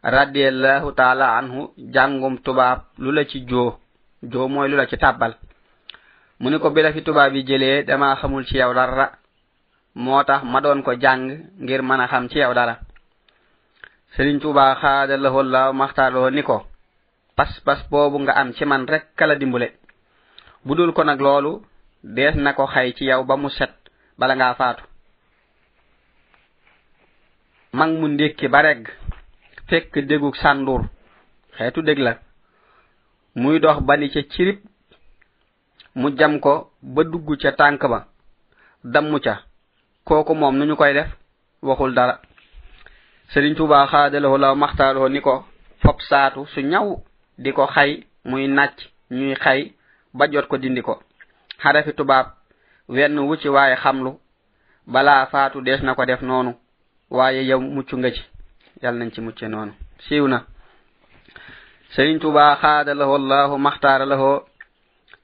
radiallahu 0.04 0.92
taala 0.96 1.38
anhu 1.38 1.74
jàngum 1.78 2.38
tubaab 2.42 2.80
lu 2.98 3.12
la 3.12 3.26
ci 3.26 3.46
joo 3.46 3.78
joo 4.24 4.48
mooy 4.48 4.70
lu 4.70 4.76
la 4.78 4.86
ci 4.88 4.98
tàbbal. 4.98 5.34
Mu 6.40 6.50
ni 6.50 6.58
ko 6.60 6.70
bi 6.72 6.82
la 6.82 6.92
fi 6.94 7.02
tubaab 7.04 7.36
yi 7.36 7.44
jëlee 7.46 7.84
dama 7.84 8.16
xamul 8.16 8.46
ci 8.46 8.58
yow 8.58 8.74
dara 8.74 9.12
moo 9.96 10.24
tax 10.24 10.44
ma 10.44 10.62
doon 10.62 10.82
ko 10.82 10.94
jàng 11.00 11.30
ngir 11.60 11.82
mën 11.84 12.00
a 12.00 12.08
xam 12.08 12.30
ci 12.30 12.40
yow 12.40 12.54
dara. 12.54 12.80
sëriñ 14.16 14.38
tuuba 14.42 14.76
xaadalahoo 14.82 15.44
laaw 15.54 15.72
maxtaarloo 15.74 16.30
ni 16.36 16.44
ko 16.44 16.58
pas 17.38 17.52
pas 17.66 17.80
boobu 17.90 18.18
nga 18.20 18.34
am 18.40 18.50
ci 18.54 18.66
man 18.66 18.86
rek 18.88 19.06
kala 19.18 19.36
dimbule. 19.36 19.68
Bu 20.66 20.76
dul 20.76 20.92
ko 20.94 21.04
nag 21.04 21.20
loolu 21.26 21.52
dees 22.04 22.36
na 22.36 22.54
ko 22.54 22.66
xay 22.74 22.94
ci 22.98 23.06
yow 23.06 23.24
ba 23.24 23.36
mu 23.38 23.50
set 23.50 23.74
bala 24.20 24.36
ngaa 24.36 24.54
faatu. 24.60 24.84
Mag 27.74 27.92
mu 28.00 28.08
ndékki 28.10 28.48
ba 28.54 28.62
regg 28.62 28.84
fekk 29.70 29.94
dégug 30.10 30.36
sàndur 30.36 30.82
xeetu 31.58 31.82
dég 31.82 32.00
la. 32.00 32.14
Muy 33.36 33.60
dox 33.60 33.80
bani 33.88 34.10
ca 34.14 34.22
cirib 34.32 34.60
mu 35.96 36.10
jam 36.18 36.40
ko 36.40 36.54
ba 36.82 37.04
dugg 37.04 37.28
ca 37.42 37.52
tànk 37.52 37.82
ba 37.92 38.08
damm 38.84 39.20
ca. 39.20 39.34
Kooku 40.06 40.34
moom 40.36 40.56
nu 40.58 40.66
ñu 40.66 40.76
koy 40.76 40.94
def 40.94 41.10
waxul 41.62 41.94
dara. 41.94 42.20
Serigne 43.34 43.56
Touba 43.56 43.88
xaadalahu 43.88 44.38
la 44.38 44.56
maxtaaroo 44.56 45.08
ni 45.10 45.22
ko 45.22 45.46
fop 45.82 45.98
saatu 46.10 46.46
su 46.54 46.60
ñaw 46.72 46.88
di 47.44 47.52
ko 47.58 47.64
xay 47.76 47.92
muy 48.30 48.48
nàcc 48.48 48.78
ñuy 49.18 49.36
xay 49.44 49.62
ba 50.18 50.26
jot 50.32 50.48
ko 50.50 50.58
dindi 50.58 50.82
ko. 50.82 50.94
Xarafi 51.64 51.94
tubaab 51.94 52.28
wenn 52.90 53.18
wu 53.20 53.36
ci 53.42 53.48
waaye 53.50 53.76
xamlu 53.84 54.12
balaa 54.94 55.26
faatu 55.32 55.62
dees 55.62 55.82
na 55.84 55.96
ko 55.96 56.06
def 56.06 56.22
noonu 56.22 56.52
waaye 57.10 57.42
yow 57.50 57.60
mucc 57.76 57.90
nga 57.94 58.12
ci. 58.12 58.22
Yal 58.84 58.96
nañ 58.98 59.10
ci 59.14 59.22
mucce 59.22 59.46
noonu. 59.48 59.74
Siiw 60.08 60.28
na. 60.28 60.40
Sëriñ 61.96 62.20
tuba 62.20 62.56
xaadalahu 62.62 63.14
allahu 63.16 63.58
maxtaara 63.58 64.06
laho 64.06 64.44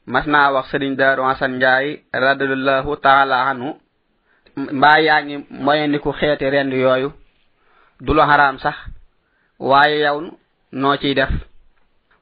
mas 0.05 0.25
naa 0.27 0.51
wax 0.53 0.65
sëriñ 0.71 0.95
daaru 0.95 1.23
asan 1.31 1.51
njaay 1.57 1.87
radiallahu 2.13 2.95
taala 3.05 3.37
anhu 3.49 3.69
mbaa 4.77 4.99
yaa 5.07 5.21
ngi 5.23 5.35
moyendiku 5.65 6.11
xeeti 6.19 6.49
rend 6.49 6.73
yooyu. 6.73 7.11
du 7.99 8.13
lu 8.13 8.21
xaraam 8.21 8.57
sax 8.59 8.75
waaye 9.59 9.99
yow 10.05 10.17
noo 10.71 10.95
ciy 10.97 11.13
def? 11.15 11.29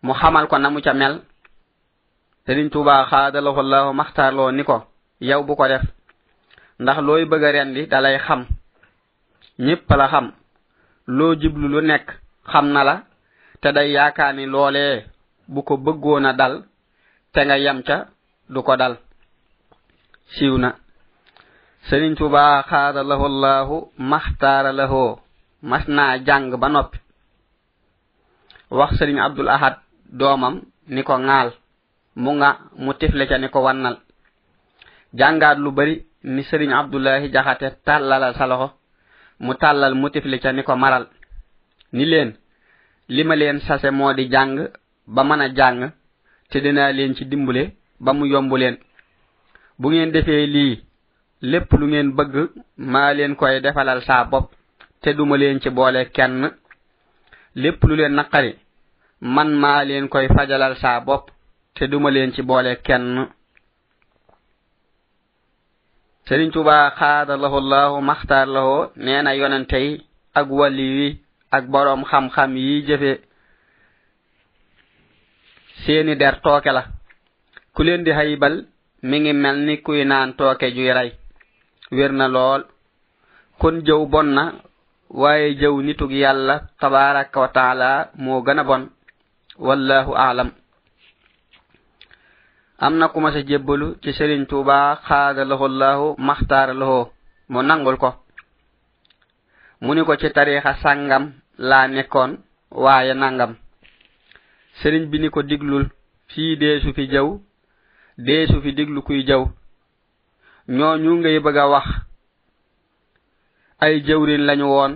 Mu 0.03 0.13
xamal 0.13 0.48
ko 0.48 0.58
na 0.58 0.70
mu 0.70 0.82
ca 0.82 0.94
mel. 0.94 1.22
Sëriñ 2.46 2.70
tuuba 2.70 3.05
xaadalahu 3.10 3.60
allahu 3.60 3.94
maxtaarloo 3.94 4.51
ni 4.51 4.63
ko 4.63 4.86
yow 5.20 5.44
bu 5.44 5.55
ko 5.55 5.67
def 5.67 5.82
ndax 6.79 6.98
looy 7.01 7.25
bëgg 7.25 7.44
a 7.44 7.51
rendi 7.51 7.88
dalay 7.88 8.17
xam. 8.20 8.46
Ñépp 9.60 9.89
la 9.89 10.08
xam. 10.08 10.32
Loo 11.08 11.36
jiblu 11.36 11.67
lu 11.67 11.82
nekk 11.82 12.08
xam 12.51 12.65
na 12.74 12.84
la 12.84 12.96
te 13.62 13.72
day 13.72 13.91
yaakaar 13.91 14.34
ni 14.36 14.46
loolee 14.46 15.05
bu 15.48 15.62
ko 15.63 15.77
bëggoon 15.77 16.25
a 16.25 16.34
dal 16.34 16.63
te 17.34 17.39
nga 17.46 17.58
yem 17.58 17.82
ca 17.84 17.98
du 18.50 18.62
ko 18.63 18.75
dal. 18.75 18.98
Siiw 20.34 20.58
na. 20.58 20.70
Sëriñ 21.89 22.15
tuuba 22.15 22.63
xaadalahu 22.70 23.25
allahu 23.25 23.75
maxtaara 23.98 24.72
lahoo 24.72 25.25
mas 25.69 25.84
naa 25.88 26.17
jàng 26.27 26.51
ba 26.62 26.67
noppi. 26.69 26.98
Wax 28.77 28.91
sëriñ 28.98 29.17
abdul 29.19 29.50
ahad 29.50 29.75
doomam 30.19 30.55
ni 30.93 31.01
ko 31.03 31.17
ŋaal 31.27 31.50
mu 32.24 32.31
nga 32.38 32.50
mu 32.84 32.91
tifle 33.00 33.24
ca 33.29 33.38
ni 33.38 33.48
ko 33.50 33.60
wannal. 33.65 33.95
Jàngaat 35.19 35.57
lu 35.63 35.72
bari 35.72 35.95
ni 36.24 36.41
sëriñ 36.43 36.72
abdullahi 36.74 37.31
jaxate 37.34 37.67
tàllalal 37.86 38.34
sa 38.36 38.45
loxo 38.48 38.67
mu 39.39 39.53
tàllal 39.62 39.93
mu 39.95 40.10
tifle 40.10 40.38
ca 40.43 40.51
ni 40.53 40.63
ko 40.63 40.75
maral. 40.75 41.05
Ni 41.93 42.05
leen 42.05 42.29
li 43.07 43.24
ma 43.24 43.36
leen 43.36 43.60
sase 43.60 43.89
moo 43.91 44.13
di 44.13 44.29
jàng 44.34 44.51
ba 45.07 45.24
mën 45.24 45.41
a 45.41 45.48
jàng 45.57 45.91
te 46.50 46.60
dinaa 46.63 46.91
leen 46.91 47.15
ci 47.15 47.25
dimbule 47.25 47.63
ba 48.00 48.13
mu 48.13 48.25
yomb 48.27 48.51
leen. 48.53 48.77
Bu 49.79 49.89
ngeen 49.89 50.12
defee 50.12 50.45
lii 50.55 50.84
lépp 51.41 51.72
lu 51.79 51.86
ngeen 51.88 52.10
bëgg 52.17 52.34
maa 52.77 53.13
leen 53.13 53.36
koy 53.36 53.60
defalal 53.62 54.01
saa 54.03 54.25
bopp. 54.25 54.51
te 55.02 55.14
duma 55.14 55.36
leen 55.38 55.60
ci 55.62 55.70
boole 55.70 56.02
kenn. 56.16 56.52
Lépp 57.56 57.84
lu 57.84 57.96
leen 57.96 58.14
naqari 58.16 58.54
man 59.22 59.50
maa 59.62 59.84
leen 59.86 60.08
koy 60.10 60.28
fajalal 60.36 60.75
saa 60.82 61.00
bopp 61.08 61.30
te 61.75 61.88
duma 61.88 62.10
leen 62.12 62.34
ci 62.34 62.42
boole 62.42 62.75
kenn. 62.84 63.28
Sëriñ 66.28 66.50
tuba 66.52 66.75
xaadalahu 67.00 67.58
llahu 67.72 68.02
maxtaar 68.02 68.48
lahoo 68.56 68.90
nee 69.04 69.22
na 69.22 69.32
yonente 69.36 69.78
yi 69.86 69.94
ak 70.40 70.48
wali 70.50 70.88
yi 71.00 71.10
ak 71.52 71.64
boroom 71.72 72.04
xam-xam 72.10 72.52
yi 72.58 72.84
jëfe 72.88 73.12
seeni 75.86 76.16
der 76.16 76.36
tooke 76.44 76.72
la. 76.78 76.84
Ku 77.74 77.84
leen 77.84 78.04
di 78.04 78.12
haybal 78.12 78.56
mi 79.04 79.20
ngi 79.20 79.34
mel 79.34 79.58
ni 79.68 79.75
kuy 79.86 80.04
naan 80.06 80.34
tooke 80.38 80.68
juy 80.75 80.92
rey. 80.98 81.12
Wér 81.92 82.12
na 82.12 82.28
lool. 82.28 82.62
Kon 83.60 83.75
jëw 83.86 84.02
bon 84.12 84.30
na 84.38 84.44
waaye 85.22 85.48
jëw 85.60 85.75
nitug 85.86 86.12
yàlla 86.12 86.55
tabaraka 86.79 87.38
wa 87.43 87.48
taala 87.57 87.89
moo 88.24 88.41
gën 88.45 88.60
a 88.60 88.63
bon. 88.63 88.84
wallahu 89.67 90.12
aalam. 90.15 90.50
am 92.79 92.93
na 93.00 93.07
ku 93.07 93.19
ma 93.22 93.31
sa 93.31 93.41
jébbalu 93.50 93.88
ci 94.01 94.12
sëriñ 94.17 94.45
tuuba 94.50 95.00
xaada 95.07 95.41
lahu 95.45 95.65
llahu 95.79 96.07
maxtaara 96.27 96.74
lahu 96.74 97.00
mu 97.51 97.60
nangul 97.63 97.98
ko. 97.98 98.10
mu 99.81 99.93
ni 99.95 100.01
ko 100.05 100.15
ci 100.17 100.29
tariixa 100.36 100.74
sàngam 100.84 101.24
laa 101.57 101.88
nekkoon 101.88 102.31
waaye 102.84 103.13
nangam. 103.13 103.55
Sëriñ 104.81 105.03
bi 105.12 105.19
ni 105.19 105.29
ko 105.29 105.41
diglul 105.43 105.86
fii 106.31 106.57
deesu 106.62 106.93
fi 106.93 107.07
jaw 107.13 107.39
deesu 108.17 108.62
fi 108.63 108.72
diglu 108.74 109.01
kuy 109.01 109.24
jaw 109.27 109.43
ñoo 110.67 110.98
ñu 110.98 111.12
ngay 111.19 111.39
bëgg 111.39 111.57
a 111.57 111.65
wax 111.74 111.88
ay 113.79 114.01
jawrin 114.08 114.46
lañu 114.46 114.67
woon. 114.67 114.94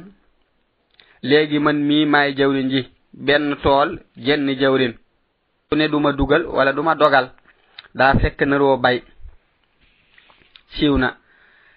Léegi 1.22 1.60
man 1.60 1.84
mii 1.88 2.06
maay 2.06 2.34
jawrin 2.36 2.70
ji. 2.70 2.82
Benn 3.14 3.56
tool 3.64 4.00
jenn 4.16 4.48
jawrin 4.60 4.94
su 5.70 5.76
ne 5.76 5.88
duma 5.88 6.12
dugal 6.14 6.46
wala 6.46 6.74
duma 6.74 6.96
dogal. 6.96 7.32
Daa 7.96 8.14
fekk 8.20 8.42
naroo 8.46 8.78
bay. 8.78 9.04
Siiw 10.74 10.98
na. 10.98 11.18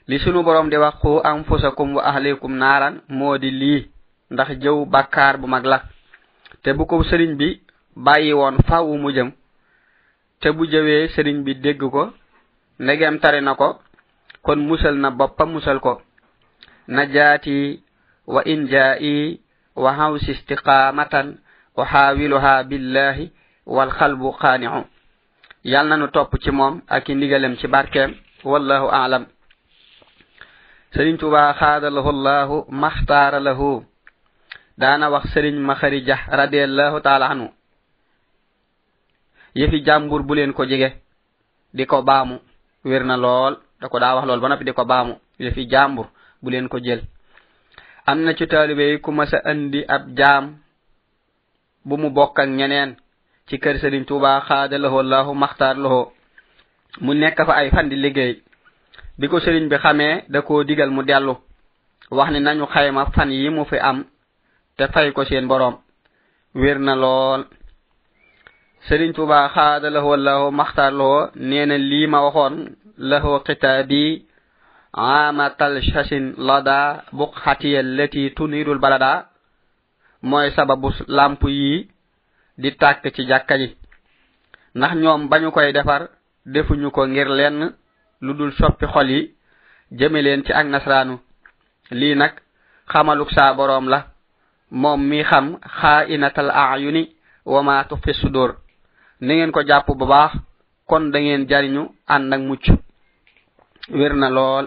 Li 0.08 0.18
sunu 0.18 0.42
borom 0.42 0.68
di 0.70 0.76
wax 0.76 0.94
ku 1.00 1.20
anfusakum 1.24 1.94
wa 1.96 2.02
ahlikum 2.04 2.52
naaran. 2.56 3.00
Moo 3.08 3.38
di 3.38 3.50
lii. 3.50 3.88
Ndax 4.30 4.48
jëw 4.62 4.84
bàkkaar 4.86 5.38
bu 5.38 5.46
mag 5.46 5.64
la. 5.64 5.82
Te 6.62 6.72
bu 6.72 6.86
ko 6.86 7.02
sëriñ 7.02 7.36
bi 7.36 7.60
bàyyi 7.96 8.32
woon 8.32 8.56
faaw 8.68 8.86
mu 8.96 9.10
jëm. 9.12 9.30
Te 10.40 10.50
bu 10.52 10.66
jëwee 10.66 11.08
sëriñ 11.14 11.42
bi 11.44 11.54
dégg 11.54 11.80
ko 11.90 12.12
ndegem 12.78 13.18
tari 13.20 13.40
na 13.42 13.54
ko 13.54 13.80
kon 14.42 14.56
musal 14.58 14.94
na 14.94 15.10
boppam 15.10 15.50
musal 15.52 15.80
ko. 15.80 16.00
najati 16.96 17.58
wa 18.34 18.40
in 18.52 18.60
ja'i 18.72 19.40
wa 19.82 19.90
hawsi 19.98 20.30
istiqamatan 20.36 21.28
o 21.76 21.82
hawiluha 21.92 22.54
billahi 22.68 23.24
walhalbu 23.66 24.28
qani'u 24.42 24.80
yal 25.64 25.86
nanu 25.88 26.06
topp 26.14 26.32
ci 26.42 26.50
moom 26.50 26.82
ak 26.88 27.08
i 27.08 27.14
ndigalem 27.14 27.56
ci 27.60 27.66
barkeem 27.66 28.10
wallahu 28.44 28.88
alam. 28.90 29.26
Sëriñ 30.92 31.16
tuba 31.16 31.54
xaadalahu 31.54 32.10
llahu 32.12 32.56
maxtaara 32.68 33.40
lahu. 33.40 33.84
Daana 34.78 35.08
wax 35.10 35.24
sëriñ 35.32 35.56
maxari 35.56 36.04
radiallahu 36.28 37.00
taala 37.00 37.26
anhu. 37.32 37.48
Yëfi 39.54 39.84
jàmbur 39.86 40.22
bu 40.22 40.34
leen 40.34 40.52
ko 40.52 40.64
jege 40.66 41.00
di 41.74 41.86
ko 41.86 42.02
baamu. 42.02 42.40
Wér 42.84 43.04
na 43.04 43.16
lool 43.16 43.56
da 43.80 43.88
ko 43.88 43.98
daa 43.98 44.14
wax 44.16 44.26
lool 44.26 44.40
ba 44.40 44.48
noppi 44.48 44.64
di 44.64 44.72
ko 44.72 44.84
baamu. 44.84 45.14
Yëfi 45.38 45.66
jàmbur. 45.70 46.06
bu 46.42 46.50
leen 46.50 46.68
ko 46.68 46.78
jël. 46.84 47.02
Am 48.06 48.18
na 48.24 48.34
ci 48.34 48.46
taalibe 48.46 48.82
yi 48.90 49.00
ku 49.00 49.10
masa 49.12 49.38
andi 49.44 49.84
ab 49.88 50.02
jaam 50.18 50.44
bu 51.84 51.96
mu 51.96 52.10
bokk 52.10 52.38
ak 52.38 52.48
ñeneen 52.48 52.96
ci 53.46 53.58
kër 53.58 53.76
sëriñ 53.80 54.04
tuuba 54.04 54.40
xaada 54.48 54.78
lahoo 54.78 55.02
laahu 55.02 55.34
maxtaar 55.34 55.76
lahoo 55.76 56.12
mu 57.00 57.14
nekk 57.14 57.38
fa 57.46 57.52
ay 57.60 57.70
fan 57.70 57.88
di 57.88 57.96
liggéey. 57.96 58.42
Bi 59.18 59.28
ko 59.28 59.38
sëriñ 59.40 59.68
bi 59.70 59.76
xamee 59.82 60.24
da 60.28 60.42
koo 60.42 60.64
digal 60.64 60.90
mu 60.90 61.02
dellu. 61.02 61.34
Wax 62.10 62.28
ni 62.32 62.40
nañu 62.40 62.66
xayma 62.66 63.06
fan 63.14 63.30
yi 63.32 63.48
mu 63.50 63.64
fi 63.64 63.76
am 63.78 63.98
te 64.76 64.84
fay 64.92 65.12
ko 65.12 65.24
seen 65.24 65.46
boroom. 65.48 65.76
Wér 66.54 66.78
na 66.78 66.94
lool. 67.02 67.42
Sëriñ 68.88 69.12
tuuba 69.14 69.48
xaada 69.54 69.88
lahoo 69.90 70.16
laahu 70.16 70.50
maxtaar 70.50 70.92
lahoo 70.92 71.30
nee 71.36 71.66
na 71.66 71.76
lii 71.78 72.06
ma 72.12 72.18
waxoon 72.24 72.56
lahoo 73.10 73.38
xitaabi 73.46 74.26
ama 74.92 75.50
talshasin 75.56 76.34
lada 76.36 77.04
buqxatiya 77.12 77.80
allati 77.80 78.30
tunirul 78.36 78.78
balada 78.78 79.28
mooy 80.22 80.50
sababu 80.52 80.90
làmp 81.08 81.42
yi 81.48 81.88
di 82.58 82.70
tàkk 82.76 83.04
ci 83.14 83.22
jàkka 83.26 83.56
ji. 83.58 83.76
Ndax 84.74 84.92
ñoom 84.94 85.28
bañu 85.28 85.50
koy 85.50 85.72
defar 85.72 86.08
defuñu 86.46 86.90
ko 86.90 87.06
ngir 87.06 87.28
lenn 87.28 87.72
lu 88.20 88.34
dul 88.34 88.52
soppi 88.52 88.86
xol 88.86 89.10
yi 89.10 89.34
jëme 89.98 90.22
leen 90.22 90.44
ci 90.44 90.52
ak 90.52 90.66
nasraanu 90.66 91.18
lii 91.90 92.14
nag 92.14 92.32
xamaluk 92.92 93.30
saa 93.32 93.54
boroom 93.54 93.88
la. 93.88 94.06
Moom 94.70 95.00
mi 95.08 95.22
xam 95.24 95.58
xaa 95.80 96.04
inatal 96.08 96.50
ayuni 96.50 97.14
wa 97.46 97.62
ma 97.62 97.84
tufi 97.84 98.12
sudur. 98.14 98.56
Ni 99.20 99.34
ngeen 99.34 99.52
ko 99.52 99.60
jàpp 99.66 99.86
bu 99.98 100.06
baax 100.06 100.32
kon 100.86 101.10
da 101.12 101.18
ngeen 101.20 101.46
jariñu 101.48 101.88
ànd 102.06 102.32
ak 102.34 102.40
mucc. 102.40 102.64
wér 103.90 104.14
na 104.14 104.28
lool. 104.30 104.66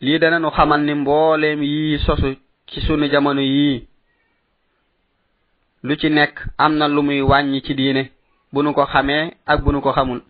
Lii 0.00 0.18
dananu 0.18 0.50
xamal 0.50 0.80
ni 0.82 0.94
mbooleem 0.94 1.62
yii 1.62 1.98
sosu 1.98 2.36
ci 2.66 2.80
sunu 2.80 3.06
jamono 3.12 3.40
yii 3.40 3.86
lu 5.86 5.96
ci 5.96 6.08
nekk 6.10 6.34
am 6.58 6.72
na 6.78 6.86
lu 6.88 7.02
muy 7.02 7.20
wàññi 7.30 7.60
ci 7.66 7.74
diine 7.74 8.10
bu 8.52 8.62
nu 8.62 8.72
ko 8.74 8.84
xamee 8.92 9.30
ak 9.46 9.60
bu 9.62 9.72
nu 9.72 9.80
ko 9.80 9.92
xamul. 9.92 10.20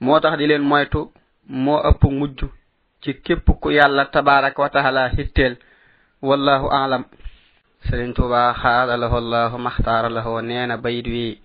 Moo 0.00 0.20
tax 0.20 0.36
di 0.38 0.46
leen 0.46 0.62
moytu 0.70 1.00
moo 1.64 1.80
ëpp 1.88 2.02
mujj 2.18 2.40
ci 3.02 3.10
képp 3.24 3.46
ku 3.60 3.70
yàlla 3.70 4.04
tabaraka 4.12 4.62
wa 4.62 4.68
taala 4.70 5.08
hitteel 5.08 5.56
wallahu 6.22 6.66
alam. 6.70 7.04
Sëriñ 7.86 8.12
tuuba 8.14 8.54
xaalalahu 8.62 9.16
allahu 9.16 9.56
maxtaaralahu 9.58 10.30
lahu 10.36 10.46
neena 10.46 10.76
bayit 10.76 11.06
wi 11.06 11.40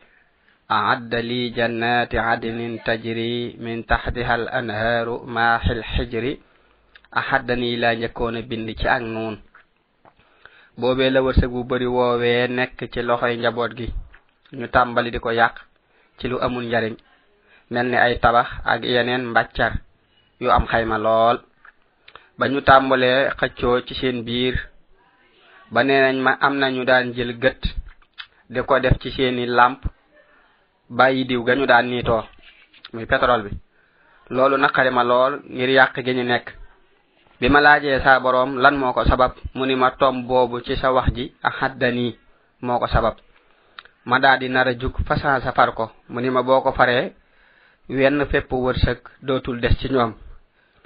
أعد 0.70 1.14
لي 1.14 1.48
جنات 1.48 2.14
عدن 2.14 2.78
تجري 2.84 3.56
من 3.60 3.86
تحتها 3.86 4.34
الأنهار 4.34 5.22
ماح 5.24 5.62
الحجر 5.66 6.36
أحدني 7.16 7.76
لا 7.76 7.92
يكون 7.92 8.40
بند 8.40 8.68
ci 8.74 8.86
ak 8.88 9.02
noon 9.02 9.38
boobee 10.78 11.10
la 11.10 11.22
wërsëg 11.22 11.50
bu 11.54 11.62
bari 11.64 11.86
woowee 11.86 12.48
nekk 12.48 12.78
ci 12.92 13.00
loxoy 13.02 13.36
njaboot 13.38 13.72
gi 13.78 13.88
ñu 14.58 14.66
tàmbali 14.74 15.10
di 15.10 15.18
ko 15.24 15.30
yàq 15.30 15.54
ci 16.18 16.24
lu 16.28 16.36
amul 16.44 16.64
njariñ 16.66 16.94
mel 17.70 17.86
ni 17.90 17.96
ay 17.96 18.14
tabax 18.22 18.48
ak 18.72 18.80
yeneen 18.84 19.24
mbàccar 19.30 19.72
yu 20.40 20.50
am 20.50 20.64
xayma 20.70 20.98
lool 20.98 21.36
ba 22.38 22.44
ñu 22.48 22.60
tàmbalee 22.68 23.30
xëccoo 23.38 23.80
ci 23.86 23.94
seen 24.00 24.18
biir 24.26 24.54
ba 25.72 25.80
nee 25.84 26.00
nañ 26.04 26.16
ma 26.26 26.32
am 26.46 26.54
nañu 26.60 26.82
daan 26.84 27.12
jël 27.14 27.32
gët 27.42 27.62
di 28.52 28.60
ko 28.68 28.74
def 28.80 28.96
ci 29.02 29.10
seeni 29.16 29.46
làmp 29.46 29.80
bàyyi 30.97 31.23
diw 31.29 31.43
gañu 31.47 31.65
daan 31.65 31.85
niitoo 31.89 32.23
muy 32.93 33.05
pétrole 33.05 33.43
bi. 33.43 33.51
Loolu 34.29 34.57
naqari 34.57 34.89
ma 34.91 35.03
lool 35.03 35.33
ngir 35.49 35.69
yàq 35.69 35.95
gi 36.05 36.13
ñu 36.13 36.23
nekk. 36.23 36.47
Bi 37.39 37.49
ma 37.49 37.59
laajee 37.61 37.99
saa 38.03 38.19
boroom 38.19 38.57
lan 38.63 38.75
moo 38.77 38.93
ko 38.93 39.03
sabab 39.05 39.31
mu 39.55 39.65
ni 39.65 39.75
ma 39.75 39.91
tom 39.99 40.27
boobu 40.27 40.61
ci 40.65 40.75
sa 40.75 40.91
wax 40.91 41.07
ji 41.15 41.33
ahaddanii 41.43 42.15
moo 42.61 42.79
ko 42.79 42.87
sabab. 42.87 43.15
Ma 44.05 44.19
daa 44.19 44.37
di 44.37 44.47
nar 44.49 44.67
a 44.67 44.73
jug 44.73 44.95
fasaan 45.07 45.41
sa 45.41 45.51
far 45.51 45.73
ko 45.73 45.91
mu 46.09 46.19
ni 46.21 46.29
ma 46.29 46.41
boo 46.43 46.61
ko 46.61 46.71
faree 46.71 47.13
wenn 47.89 48.25
fépp 48.31 48.51
wërsëg 48.51 48.99
dootul 49.21 49.59
des 49.61 49.75
ci 49.79 49.87
ñoom. 49.89 50.13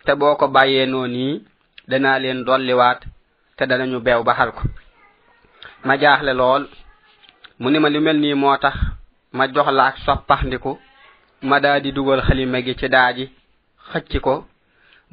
Te 0.05 0.15
boo 0.15 0.35
ko 0.35 0.47
bàyyee 0.47 0.85
noo 0.85 1.07
nii 1.07 1.43
danaa 1.87 2.19
leen 2.19 2.43
dolliwaat 2.45 2.99
te 3.57 3.65
danañu 3.65 3.99
beew 3.99 4.23
baxal 4.23 4.51
ko. 4.51 4.61
Ma 5.85 5.97
jaaxle 5.99 6.33
lool 6.33 6.67
mu 7.59 7.69
ni 7.69 7.79
ma 7.79 7.89
lu 7.89 7.99
mel 8.01 8.17
nii 8.19 8.33
moo 8.33 8.57
tax 8.57 8.75
ma 9.37 9.43
jox 9.53 9.67
laak 9.79 9.95
soppaxndiku 10.05 10.71
ma 11.49 11.59
daa 11.63 11.79
di 11.83 11.91
dugal 11.95 12.21
xalima 12.27 12.59
gi 12.65 12.73
ci 12.79 12.87
daaji 12.95 13.25
xëcc 13.89 14.13
ko 14.25 14.35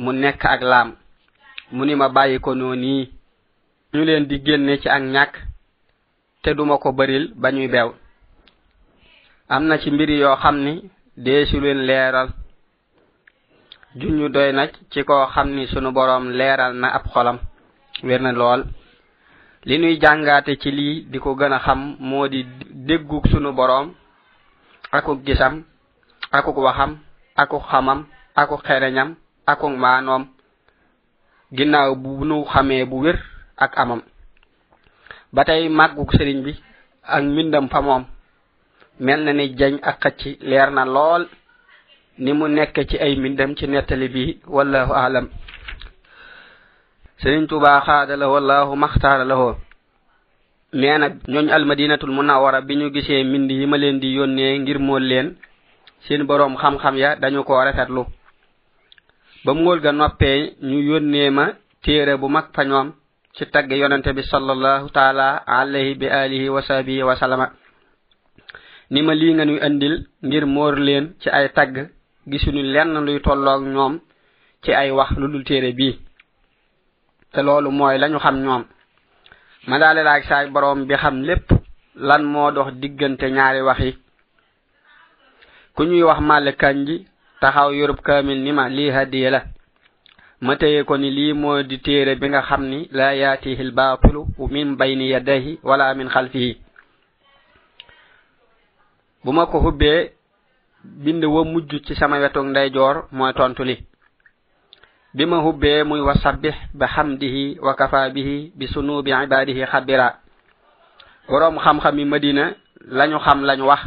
mu 0.02 0.10
nekk 0.12 0.42
ak 0.54 0.62
laam. 0.70 0.88
Mu 1.74 1.84
ni 1.84 1.94
ma 1.94 2.08
bàyyi 2.08 2.38
ko 2.44 2.50
noonii 2.54 3.02
ñu 3.92 4.00
leen 4.04 4.24
di 4.28 4.36
génne 4.46 4.74
ci 4.82 4.88
ak 4.88 5.02
ñàkk 5.14 5.34
te 6.42 6.50
duma 6.54 6.76
ko 6.78 6.92
bëril 6.92 7.24
ba 7.40 7.48
ñuy 7.52 7.68
beew. 7.68 7.90
Am 9.48 9.64
na 9.66 9.78
ci 9.78 9.90
mbiri 9.90 10.18
yoo 10.22 10.36
xam 10.42 10.56
ni 10.64 10.90
deesu 11.16 11.60
leen 11.60 11.80
leeral. 11.88 12.28
Juñu 14.00 14.28
doy 14.28 14.52
na 14.52 14.66
ci 14.90 15.02
koo 15.04 15.26
xam 15.34 15.48
ni 15.54 15.66
sunu 15.66 15.90
boroom 15.92 16.24
leeral 16.30 16.72
na 16.74 16.88
ab 16.96 17.04
xolam. 17.12 17.38
Wér 18.02 18.20
na 18.22 18.32
lool. 18.32 18.64
Li 19.64 19.78
nuy 19.78 19.98
jàngaate 20.00 20.56
ci 20.60 20.70
lii 20.70 21.06
di 21.10 21.18
ko 21.18 21.34
gën 21.34 21.52
a 21.52 21.58
xam 21.58 21.96
moo 21.98 22.28
di 22.28 22.40
déggug 22.88 23.26
sunu 23.30 23.52
boroom 23.52 23.92
akuk 24.92 25.24
gisam 25.26 25.64
akuk 26.32 26.56
waxam 26.56 26.98
akuk 27.36 27.62
xamam 27.70 28.00
akuk 28.36 28.60
xereñam 28.66 29.16
akuk 29.46 29.72
maanoom 29.82 30.24
ginnaaw 31.56 31.94
bu 32.02 32.24
nu 32.28 32.44
xamee 32.52 32.84
bu 32.90 32.96
wér 33.04 33.18
ak 33.56 33.72
amam. 33.82 34.00
Ba 35.34 35.44
tey 35.44 35.68
màggug 35.68 36.10
sëriñ 36.16 36.38
bi 36.44 36.52
ak 37.14 37.22
mbindam 37.24 37.68
fa 37.72 37.80
moom. 37.80 38.04
Mel 39.00 39.20
na 39.24 39.32
ni 39.32 39.46
jañ 39.58 39.74
ak 39.82 39.96
xëcc 40.02 40.20
leer 40.48 40.70
na 40.70 40.84
lool. 40.84 41.22
Ni 42.18 42.32
mu 42.32 42.46
nekk 42.48 42.76
ci 42.88 42.96
ay 42.98 43.16
mbindam 43.16 43.54
ci 43.56 43.66
nettali 43.66 44.08
bi 44.14 44.40
wallahu 44.46 44.92
aalam. 44.92 45.26
Sëriñ 47.20 47.46
tubaa 47.48 47.80
xaada 47.86 48.16
la 48.16 48.26
wallahu 48.28 48.76
maxtaara 48.76 49.24
la 49.24 49.36
nee 50.72 50.98
na 50.98 51.08
ñooñ 51.28 51.50
almadinatul 51.52 52.10
munawara 52.16 52.60
bi 52.62 52.74
ñu 52.76 52.90
gisee 52.94 53.24
mbind 53.24 53.50
yi 53.50 53.66
ma 53.66 53.76
leen 53.76 54.00
di 54.00 54.14
yónnee 54.16 54.58
ngir 54.58 54.78
mool 54.78 55.02
leen 55.10 55.36
seen 56.04 56.24
boroom 56.26 56.56
xam-xam 56.56 56.96
ya 56.96 57.16
dañu 57.16 57.44
ko 57.44 57.52
rafetlu. 57.64 58.06
Ba 59.44 59.52
mool 59.54 59.80
ga 59.80 59.92
noppee 59.92 60.56
ñu 60.62 60.78
yónnee 60.88 61.30
ma 61.30 61.44
téere 61.82 62.16
bu 62.16 62.28
mag 62.28 62.46
fa 62.54 62.64
ñoom 62.64 62.92
ci 63.34 63.44
tagg 63.52 63.70
yonente 63.70 64.12
bi 64.14 64.22
sallallahu 64.22 64.88
taala 64.90 65.42
alayhi 65.46 65.94
bi 65.94 66.06
alihi 66.06 66.48
wa 66.48 66.62
sahbihi 66.62 67.02
wa 67.02 67.16
salama 67.16 67.46
ni 68.90 69.02
ma 69.02 69.14
lii 69.14 69.34
nga 69.34 69.44
nuy 69.44 69.60
andil 69.60 70.06
ngir 70.22 70.46
moor 70.46 70.74
leen 70.78 71.14
ci 71.20 71.28
ay 71.30 71.48
tagg 71.52 71.90
gisuñu 72.26 72.62
lenn 72.62 73.04
luy 73.04 73.20
tolloog 73.20 73.62
ñoom 73.74 74.00
ci 74.62 74.72
ay 74.72 74.90
wax 74.90 75.10
lu 75.18 75.28
dul 75.28 75.44
téere 75.44 75.72
bii. 75.72 75.98
Te 77.32 77.42
loolu 77.42 77.70
mooy 77.70 77.98
lañu 77.98 78.18
xam 78.18 78.36
ñoom. 78.44 78.64
ma 79.68 79.78
daale 79.78 80.02
laaj 80.02 80.22
saay 80.28 80.46
borom 80.50 80.86
bi 80.88 80.94
xam 80.96 81.22
lépp 81.22 81.46
lan 82.08 82.22
moo 82.32 82.50
dox 82.50 82.72
diggante 82.80 83.26
ñaari 83.30 83.60
wax 83.62 83.78
yi 83.80 83.92
ku 85.74 85.82
ñuy 85.84 86.02
wax 86.02 86.20
màll 86.20 86.56
kanji 86.56 87.06
taxaw 87.40 87.70
yorub 87.72 88.00
kamil 88.06 88.38
ni 88.44 88.52
ma 88.52 88.68
lii 88.68 88.90
hadiya 88.90 89.30
la. 89.30 89.42
Ma 90.42 90.56
téye 90.56 90.82
ko 90.84 90.96
ni 90.98 91.10
lii 91.10 91.32
moo 91.32 91.62
di 91.62 91.78
téere 91.78 92.16
bi 92.20 92.26
nga 92.28 92.42
xam 92.42 92.62
ni 92.70 92.88
la 92.90 93.12
yaatihi 93.14 93.62
lbaatilu 93.70 94.22
min 94.50 94.74
bayni 94.76 95.08
yadayhi 95.10 95.58
wala 95.62 95.94
min 95.94 96.08
xalfihi. 96.08 96.52
Bu 99.24 99.32
ma 99.32 99.46
ko 99.46 99.58
hubbee 99.60 100.10
bind 100.84 101.24
wa 101.24 101.44
mujj 101.44 101.70
ci 101.86 101.94
sama 101.94 102.18
wetug 102.18 102.46
ndeyjoor 102.46 102.96
mooy 103.12 103.32
tontu 103.34 103.62
li. 103.64 103.76
bima 105.14 105.38
hubbe 105.44 105.84
muy 105.84 106.00
wa 106.00 106.14
sabbih 106.16 106.54
bi 106.74 106.86
hamdihi 106.86 107.58
wa 107.60 107.74
kafa 107.76 108.08
bihi 108.10 108.52
bi 108.56 108.66
sunubi 108.68 109.10
ibadihi 109.12 109.64
khabira. 109.68 110.18
Borom 111.28 111.58
xam-xam 111.60 111.98
yi 111.98 112.04
madina 112.04 112.54
lañu 112.88 113.18
xam 113.20 113.44
lañu 113.44 113.64
wax. 113.66 113.80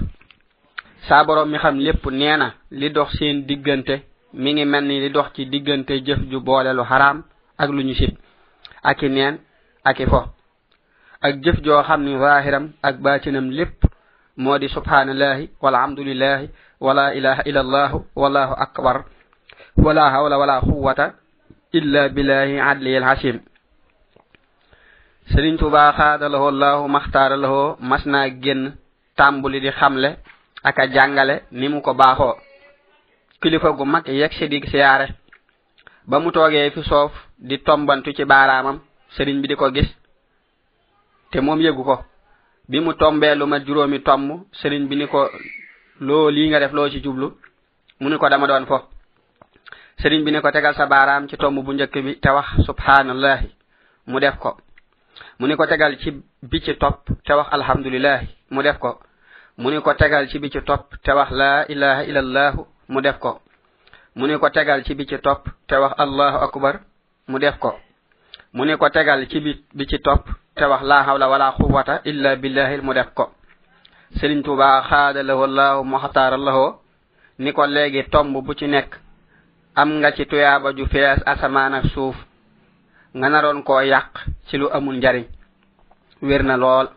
Saa 1.10 1.24
borom 1.26 1.50
mi 1.50 1.58
xam 1.58 1.80
lépp 1.80 2.06
nee 2.12 2.38
na 2.38 2.54
li 2.72 2.90
dox 2.90 3.10
seen 3.18 3.46
diggante 3.48 4.04
mi 4.34 4.54
ngi 4.54 4.66
mel 4.66 4.84
ni 4.86 5.00
li 5.02 5.10
dox 5.10 5.34
ci 5.36 5.46
diggante 5.50 5.92
jëf 6.06 6.20
ju 6.32 6.40
boole 6.40 6.74
lu 6.74 6.84
haram 6.84 7.24
ak 7.58 7.70
lu 7.70 7.82
ñu 7.84 7.94
sib. 7.96 8.16
Ak 8.84 9.02
i 9.04 9.10
neen 9.10 9.40
ak 9.84 10.00
i 10.00 10.06
fo. 10.06 10.22
Ak 11.22 11.42
jëf 11.44 11.62
joo 11.64 11.84
xam 11.84 12.04
ni 12.04 12.18
zahiram 12.20 12.72
ak 12.84 12.96
baatinam 13.02 13.50
lépp 13.50 13.84
moo 14.38 14.58
di 14.60 14.68
subhanallahi 14.70 15.50
walhamdulillahi 15.62 16.50
wala 16.80 17.14
ilaha 17.16 17.42
illa 17.46 17.60
allahu 17.62 18.06
wallahu 18.16 18.54
akbar. 18.58 19.06
wala 19.78 20.10
hawla 20.12 20.38
wala 20.38 20.62
quwwata 20.62 21.14
illa 21.74 22.10
billahi 22.10 22.60
adliyel 22.60 23.04
hasim 23.04 23.40
serigne 25.32 25.58
touba 25.58 25.94
khadalahu 25.94 26.46
allah 26.48 26.88
maxtaaralahoo 26.88 27.78
mas 27.80 28.06
naa 28.06 28.30
génn 28.30 28.74
tàmbuli 29.18 29.60
di 29.62 29.72
xamle 29.72 30.10
aka 30.64 30.88
jangale 30.88 30.94
jàngale 30.96 31.36
ni 31.52 31.68
mu 31.70 31.82
ko 31.82 31.94
baxo 31.94 32.36
kilifa 33.46 33.72
gu 33.78 33.86
mag 33.86 34.08
yegg 34.08 34.34
si 34.34 34.48
di 34.50 34.62
siyaare. 34.72 35.08
Ba 36.08 36.20
mu 36.20 36.32
toge 36.32 36.72
fi 36.74 36.82
sof 36.84 37.12
di 37.38 37.58
tombantu 37.62 38.12
ci 38.14 38.26
baramam 38.26 38.80
serigne 39.16 39.42
bi 39.42 39.48
di 39.48 39.56
ko 39.56 39.70
gis. 39.72 39.90
Te 41.32 41.42
mom 41.42 41.60
yëgu 41.62 41.84
ko. 41.84 41.96
Bi 42.70 42.80
mu 42.80 42.94
tombe 42.94 43.36
lu 43.36 43.46
ma 43.46 43.60
juromi 43.60 44.02
tomb 44.02 44.46
serigne 44.52 44.88
bi 44.88 44.96
ni 44.96 45.08
ko 45.08 45.30
lo 46.00 46.30
li 46.30 46.48
nga 46.50 46.60
def 46.60 46.74
lo 46.74 46.90
ci 46.90 47.02
jublu? 47.04 47.28
Mu 48.00 48.10
ni 48.10 48.18
ko 48.18 48.30
dama 48.30 48.48
don 48.48 48.66
fo. 48.66 48.78
sëriñ 50.02 50.24
bi 50.24 50.32
ne 50.32 50.42
ko 50.42 50.52
tegal 50.52 50.76
sa 50.76 50.86
baaraam 50.86 51.28
ci 51.30 51.38
tomb 51.38 51.58
bu 51.66 51.74
njëkk 51.74 51.94
bi 52.06 52.20
te 52.20 52.30
wax 52.30 52.48
subhanallahi 52.66 53.48
mu 54.08 54.20
def 54.20 54.38
ko. 54.38 54.58
Mu 55.40 55.48
ni 55.48 55.56
ko 55.56 55.66
tegal 55.68 55.98
ci 56.00 56.12
bi 56.44 56.62
ci 56.62 56.76
topp 56.78 57.10
te 57.26 57.34
wax 57.34 57.48
alhamdulilahi 57.52 58.28
mu 58.52 58.62
def 58.64 58.78
ko. 58.80 59.00
Mu 59.58 59.70
ni 59.72 59.82
ko 59.82 59.94
tegal 59.94 60.28
ci 60.30 60.40
bi 60.40 60.50
ci 60.50 60.62
topp 60.62 60.94
te 61.04 61.12
wax 61.12 61.32
laa 61.32 61.66
ilaha 61.68 62.04
illallahu. 62.04 62.66
Mu 62.90 63.02
def 63.02 63.18
ko. 63.20 63.42
Mu 64.16 64.28
ni 64.28 64.38
ko 64.38 64.50
tegal 64.50 64.84
ci 64.86 64.94
bi 64.96 65.06
ci 65.08 65.18
topp 65.20 65.48
te 65.68 65.76
wax 65.76 65.94
allahu 65.98 66.38
akbar. 66.46 66.80
Mu 67.28 67.38
def 67.40 67.58
ko. 67.60 67.76
Mu 68.54 68.66
ni 68.66 68.76
ko 68.78 68.90
tegal 68.90 69.28
ci 69.30 69.40
bi 69.40 69.52
bi 69.74 69.88
ci 69.88 70.00
topp 70.00 70.28
te 70.56 70.66
wax 70.66 70.82
laa 70.84 71.04
hawla 71.04 71.28
wala 71.30 71.52
quwwata 71.58 72.02
illa 72.06 72.36
billahi. 72.36 72.82
Mu 72.82 72.94
def 72.94 73.14
ko. 73.14 73.32
Sëriñ 74.20 74.44
tuubaa 74.44 74.82
xaada 74.90 75.24
lahu 75.24 75.44
allahu 75.44 75.84
muxtaara 75.84 76.38
lahu 76.38 76.76
ni 77.40 77.52
ko 77.52 77.66
léegi 77.66 78.04
tomb 78.10 78.32
bu 78.46 78.54
ci 78.54 78.68
nekk 78.68 78.96
am 79.76 79.90
nga 80.00 80.12
ci 80.16 80.26
tuyaaba 80.26 80.74
ju 80.78 80.86
fees 80.88 81.20
asamaan 81.26 81.74
ak 81.74 81.86
suuf. 81.94 82.16
Nga 83.18 83.28
naroon 83.30 83.64
koo 83.64 83.82
yàq 83.82 84.12
ci 84.48 84.58
lu 84.58 84.68
amul 84.72 84.98
njariñ. 84.98 85.26
Wér 86.22 86.44
na 86.44 86.58
lool. 86.58 86.88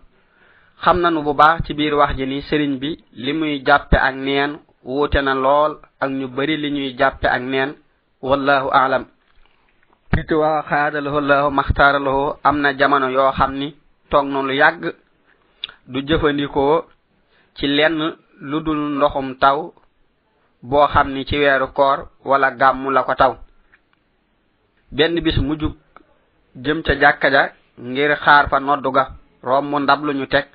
Xam 0.83 1.01
nanu 1.01 1.23
bu 1.23 1.35
baax 1.35 1.63
ci 1.67 1.75
biir 1.75 1.95
wax 1.95 2.17
ji 2.17 2.27
ni 2.27 2.41
sëriñ 2.43 2.79
bi 2.81 2.91
li 3.25 3.33
muy 3.33 3.63
jàppe 3.67 3.97
ak 3.97 4.15
neen 4.15 4.59
wuute 4.85 5.21
na 5.23 5.35
lool 5.35 5.73
ak 6.01 6.11
ñu 6.11 6.27
bari 6.29 6.57
li 6.57 6.71
ñuy 6.71 6.97
jàppe 6.99 7.27
ak 7.29 7.43
neen. 7.43 7.75
Wallahu 8.23 8.69
aalam 8.73 9.05
fituwaa 10.15 10.63
xaadalahu 10.69 11.21
lahu 11.21 11.51
maxtaaralahu 11.51 12.35
am 12.45 12.57
na 12.61 12.73
jamono 12.79 13.09
yoo 13.11 13.33
xam 13.33 13.53
ni 13.55 13.75
toog 14.11 14.27
na 14.27 14.43
lu 14.43 14.53
yàgg. 14.55 14.83
Du 15.87 16.01
jëfandikoo 16.07 16.85
ci 17.57 17.67
lenn 17.67 18.17
lu 18.41 18.61
dul 18.61 18.79
ndoxum 18.97 19.35
taw 19.39 19.73
boo 20.63 20.87
xam 20.89 21.13
ni 21.13 21.25
ci 21.25 21.37
weeru 21.39 21.73
koor 21.73 22.09
wala 22.25 22.51
gàmmu 22.51 22.91
la 22.91 23.03
ko 23.03 23.15
taw. 23.15 23.37
Benn 24.91 25.21
bis 25.21 25.37
mu 25.39 25.57
jug 25.59 25.75
jëm 26.57 26.83
ca 26.83 26.95
jàkka 26.99 27.31
ja 27.31 27.53
ngir 27.79 28.17
xaar 28.17 28.49
fa 28.49 28.59
noddu 28.61 28.91
ga 28.91 29.09
romb 29.43 29.75
ndab 29.81 30.05
lu 30.05 30.13
ñu 30.13 30.27
teg 30.27 30.47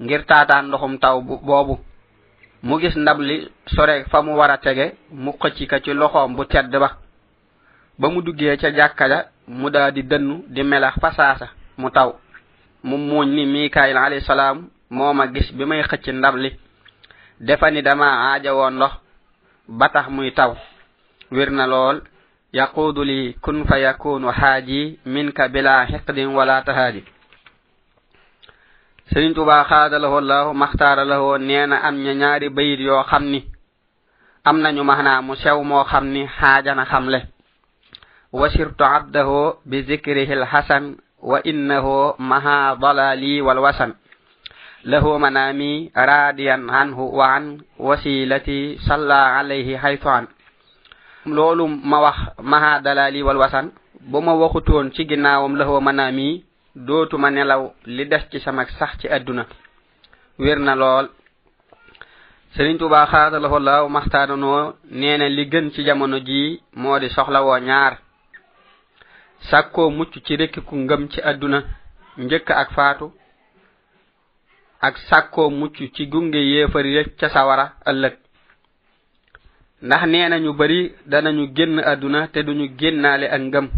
ngir 0.00 0.24
taataan 0.26 0.62
ndoxum 0.68 0.98
taw 0.98 1.20
boobu. 1.22 1.78
Mu 2.62 2.78
gis 2.80 2.96
ndab 2.96 3.20
li 3.20 3.48
sore 3.66 4.04
fa 4.10 4.22
mu 4.22 4.32
war 4.36 4.50
a 4.50 4.58
tege 4.58 4.94
mu 5.12 5.32
xëcc 5.32 5.68
ka 5.70 5.80
ci 5.80 5.92
loxoom 5.92 6.34
bu 6.36 6.44
tedd 6.46 6.70
ba. 6.78 6.96
Ba 7.98 8.08
mu 8.08 8.22
duggee 8.22 8.56
ca 8.56 8.70
jàkka 8.74 9.08
ja 9.08 9.26
mu 9.46 9.70
daa 9.70 9.90
di 9.90 10.02
dënnu 10.02 10.44
di 10.48 10.62
melax 10.62 10.94
fa 11.00 11.12
saasa 11.12 11.48
mu 11.78 11.90
taw. 11.90 12.14
Mu 12.82 12.96
muuñ 12.96 13.28
ni 13.34 13.46
mikaayil 13.46 13.96
alayhi 13.96 14.24
salaam 14.24 14.68
moo 14.90 15.12
ma 15.12 15.26
gis 15.32 15.52
bi 15.52 15.64
may 15.64 15.82
xëcc 15.82 16.08
ndab 16.12 16.36
li. 16.36 16.50
Defa 17.40 17.70
ni 17.70 17.82
dama 17.82 18.06
aaja 18.32 18.54
woon 18.54 18.74
ndox. 18.74 19.05
Ba 19.68 19.88
tax 19.88 20.08
muy 20.08 20.30
taw 20.32 20.54
wir 21.30 21.50
na 21.50 21.66
lool 21.66 22.02
yaquudu 22.52 23.02
li 23.04 23.34
kun 23.42 23.64
fa 23.66 23.78
yakunu 23.78 24.30
xaaji 24.32 24.98
minka 25.06 25.48
bila 25.48 25.86
xiqdin 25.86 26.30
wala 26.34 26.62
tahaadi 26.62 27.02
sëriñ 29.10 29.34
tuba 29.34 29.64
xaadalahu 29.68 30.16
allahu 30.18 30.54
maxtaaralahu 30.54 31.38
nee 31.38 31.66
na 31.66 31.76
am 31.88 31.96
ña 32.04 32.12
ñaari 32.14 32.48
bayit 32.48 32.80
yoo 32.80 33.02
xam 33.10 33.24
ni 33.24 33.40
am 34.44 34.56
nañu 34.62 34.82
maxnaa 34.84 35.20
mu 35.22 35.34
sew 35.36 35.62
moo 35.62 35.84
xam 35.84 36.04
ni 36.14 36.26
xaajana 36.38 36.84
xamle 36.90 37.18
wasirtu 38.32 38.84
abdahu 38.84 39.58
bi 39.64 39.82
zikrihi 39.82 40.34
lxasan 40.42 40.96
wa 41.22 41.38
innahu 41.44 42.14
maha 42.18 42.74
له 44.86 45.18
منامي 45.18 45.90
راديا 45.96 46.56
عنه 46.76 46.98
وعن 47.00 47.44
وسيلتي 47.78 48.78
صلى 48.88 49.14
عليه 49.36 49.78
حيث 49.78 50.06
عن 50.06 50.26
لولو 51.26 51.66
ما 51.66 51.98
وخ 51.98 52.18
ما 52.40 52.78
دلالي 52.78 53.22
والوسن 53.22 53.66
بما 54.12 54.32
وخطون 54.32 54.90
ci 54.94 55.02
ginnaawam 55.10 55.56
lahu 55.58 55.80
manami 55.82 56.44
dootuma 56.76 57.30
nelaw 57.30 57.62
li 57.86 58.04
des 58.06 58.22
ci 58.30 58.38
sama 58.40 58.62
sax 58.78 58.90
ci 59.00 59.08
aduna 59.08 59.44
wér 60.38 60.58
na 60.58 60.74
lool. 60.74 61.06
Sëriñ 62.54 62.78
tuba 62.78 63.06
xaadalahu 63.12 63.58
laaw 63.68 63.88
maxtaananoo 63.96 64.74
nee 65.00 65.16
na 65.18 65.26
li 65.36 65.44
gën 65.52 65.66
ci 65.74 65.80
jamono 65.86 66.18
ji 66.28 66.60
moo 66.80 66.98
di 67.02 67.08
soxlawoo 67.10 67.58
ñaar. 67.68 67.92
Sàkkoo 69.50 69.90
mucc 69.96 70.12
ci 70.26 70.32
rekkiku 70.40 70.74
ngëm 70.76 71.02
ci 71.12 71.20
aduna 71.30 71.58
njëkk 72.24 72.48
ak 72.62 72.70
faatu 72.76 73.06
ak 74.80 74.96
sàkkoo 75.08 75.50
mucc 75.50 75.76
ci 75.94 76.06
gunge 76.06 76.36
yéefari 76.38 76.94
rek 76.96 77.16
ca 77.18 77.28
sawara 77.28 77.72
ëllëg. 77.86 78.14
Ndax 79.82 80.02
nee 80.06 80.28
nañu 80.28 80.52
bari 80.54 80.94
danañu 81.06 81.52
génn 81.54 81.78
àdduna 81.78 82.28
te 82.28 82.42
duñu 82.42 82.68
génnaale 82.78 83.24
ak 83.30 83.40
ngëm. 83.40 83.68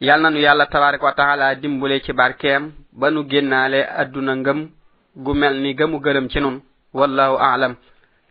Yal 0.00 0.20
nanu 0.20 0.38
yàlla 0.38 0.66
tabaraka 0.66 1.04
wa 1.04 1.12
taala 1.12 1.54
dimbule 1.54 2.00
ci 2.02 2.12
barkeem 2.12 2.72
ba 2.92 3.10
nu 3.10 3.24
génnaale 3.28 3.80
àdduna 4.00 4.34
ngëm 4.36 4.68
gu 5.16 5.34
mel 5.34 5.54
ni 5.62 5.74
gëmu 5.74 6.00
gërëm 6.00 6.28
ci 6.28 6.40
nun. 6.40 6.60
Wallahu 6.92 7.36
aalam 7.38 7.74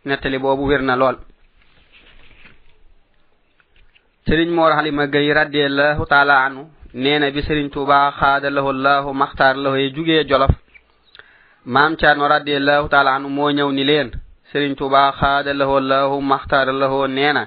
nettali 0.04 0.38
boobu 0.38 0.66
wér 0.66 0.82
na 0.82 0.96
lool. 0.96 1.16
Sëriñ 4.26 4.50
moor 4.54 4.72
xalima 4.76 5.06
gay 5.06 5.32
radiallahu 5.32 6.06
taala 6.06 6.44
anu 6.46 6.62
nee 6.94 7.18
na 7.18 7.30
bi 7.30 7.42
sëriñ 7.42 7.68
tuuba 7.70 8.10
xaadalahu 8.18 8.68
allahu 8.68 9.12
maxtaar 9.14 9.56
lahu 9.56 9.76
yi 9.76 9.92
jugee 9.94 10.24
jolof 10.28 10.50
maam 11.66 11.96
Thierno 11.96 12.28
radiallahu 12.28 12.88
taala 12.88 13.14
anu 13.16 13.28
moo 13.28 13.50
ñëw 13.50 13.70
ni 13.72 13.84
leen 13.84 14.10
Serigne 14.52 14.76
Touba 14.76 15.12
xaadalahoo 15.18 15.80
lahu 15.80 16.20
maxtaara 16.22 16.72
lahoo 16.72 17.06
nee 17.08 17.32
na 17.32 17.42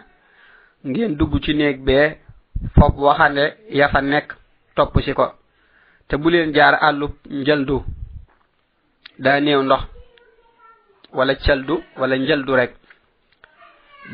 ngeen 0.85 1.15
dugg 1.17 1.33
ci 1.43 1.53
néeg 1.55 1.77
bee 1.87 2.17
fob 2.75 2.93
waxande 2.99 3.45
ya 3.69 3.87
fa 3.89 4.01
nekk 4.01 4.35
topp 4.75 4.99
si 5.05 5.13
ko. 5.13 5.25
Te 6.07 6.17
bu 6.17 6.29
leen 6.29 6.53
jaar 6.53 6.75
àllub 6.87 7.13
njëldu 7.29 7.77
daa 9.19 9.39
néew 9.39 9.61
ndox 9.63 9.83
wala 11.13 11.35
caldu 11.35 11.75
wala 11.97 12.15
njëldu 12.17 12.55
rek. 12.55 12.71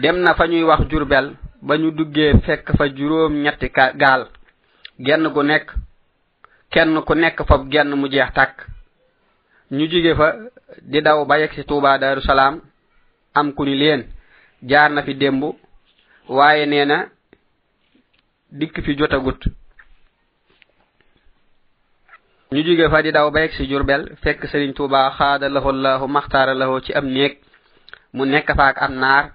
Dem 0.02 0.18
na 0.22 0.36
fa 0.36 0.46
ñuy 0.48 0.64
wax 0.64 0.82
jurbel 0.90 1.28
ba 1.62 1.78
ñu 1.78 1.92
duggee 1.92 2.38
fekk 2.46 2.78
fa 2.78 2.86
juróom 2.96 3.34
ñetti 3.44 3.70
gaal. 4.02 4.28
Genn 5.00 5.28
gu 5.34 5.42
nekk 5.44 5.68
kenn 6.72 7.02
ku 7.02 7.14
nekk 7.16 7.38
fop 7.48 7.64
genn 7.72 7.96
mu 7.96 8.08
jeex 8.08 8.32
tàkk. 8.34 8.75
ñu 9.72 9.86
jóge 9.92 10.16
fa 10.16 10.28
di 10.82 11.02
daw 11.02 11.26
ba 11.26 11.38
yegg 11.40 11.54
si 11.56 11.64
tuuba 11.66 11.98
daru 11.98 12.22
salaam 12.22 12.62
am 13.34 13.54
ku 13.54 13.64
ni 13.66 13.76
leen 13.76 14.02
jaar 14.62 14.92
na 14.92 15.02
fi 15.04 15.14
démb 15.16 15.44
waaye 16.28 16.66
nee 16.66 16.86
na 16.86 16.98
dikk 18.52 18.82
fi 18.86 18.96
jotagut. 18.98 19.42
Ñu 22.52 22.62
jóge 22.64 22.90
fa 22.92 23.02
di 23.02 23.12
daw 23.12 23.32
ba 23.32 23.40
yegg 23.42 23.54
si 23.58 23.66
jurbel 23.70 24.04
fekk 24.22 24.46
sëriñ 24.52 24.74
tuuba 24.74 25.12
xaada 25.18 25.50
lahu 25.50 25.72
llahu 25.72 26.08
maxtaara 26.08 26.54
lahu 26.54 26.80
ci 26.86 26.94
am 26.94 27.06
néeg 27.16 27.34
mu 28.14 28.26
nekk 28.26 28.48
fa 28.58 28.66
ak 28.68 28.78
am 28.82 28.94
naar 29.04 29.26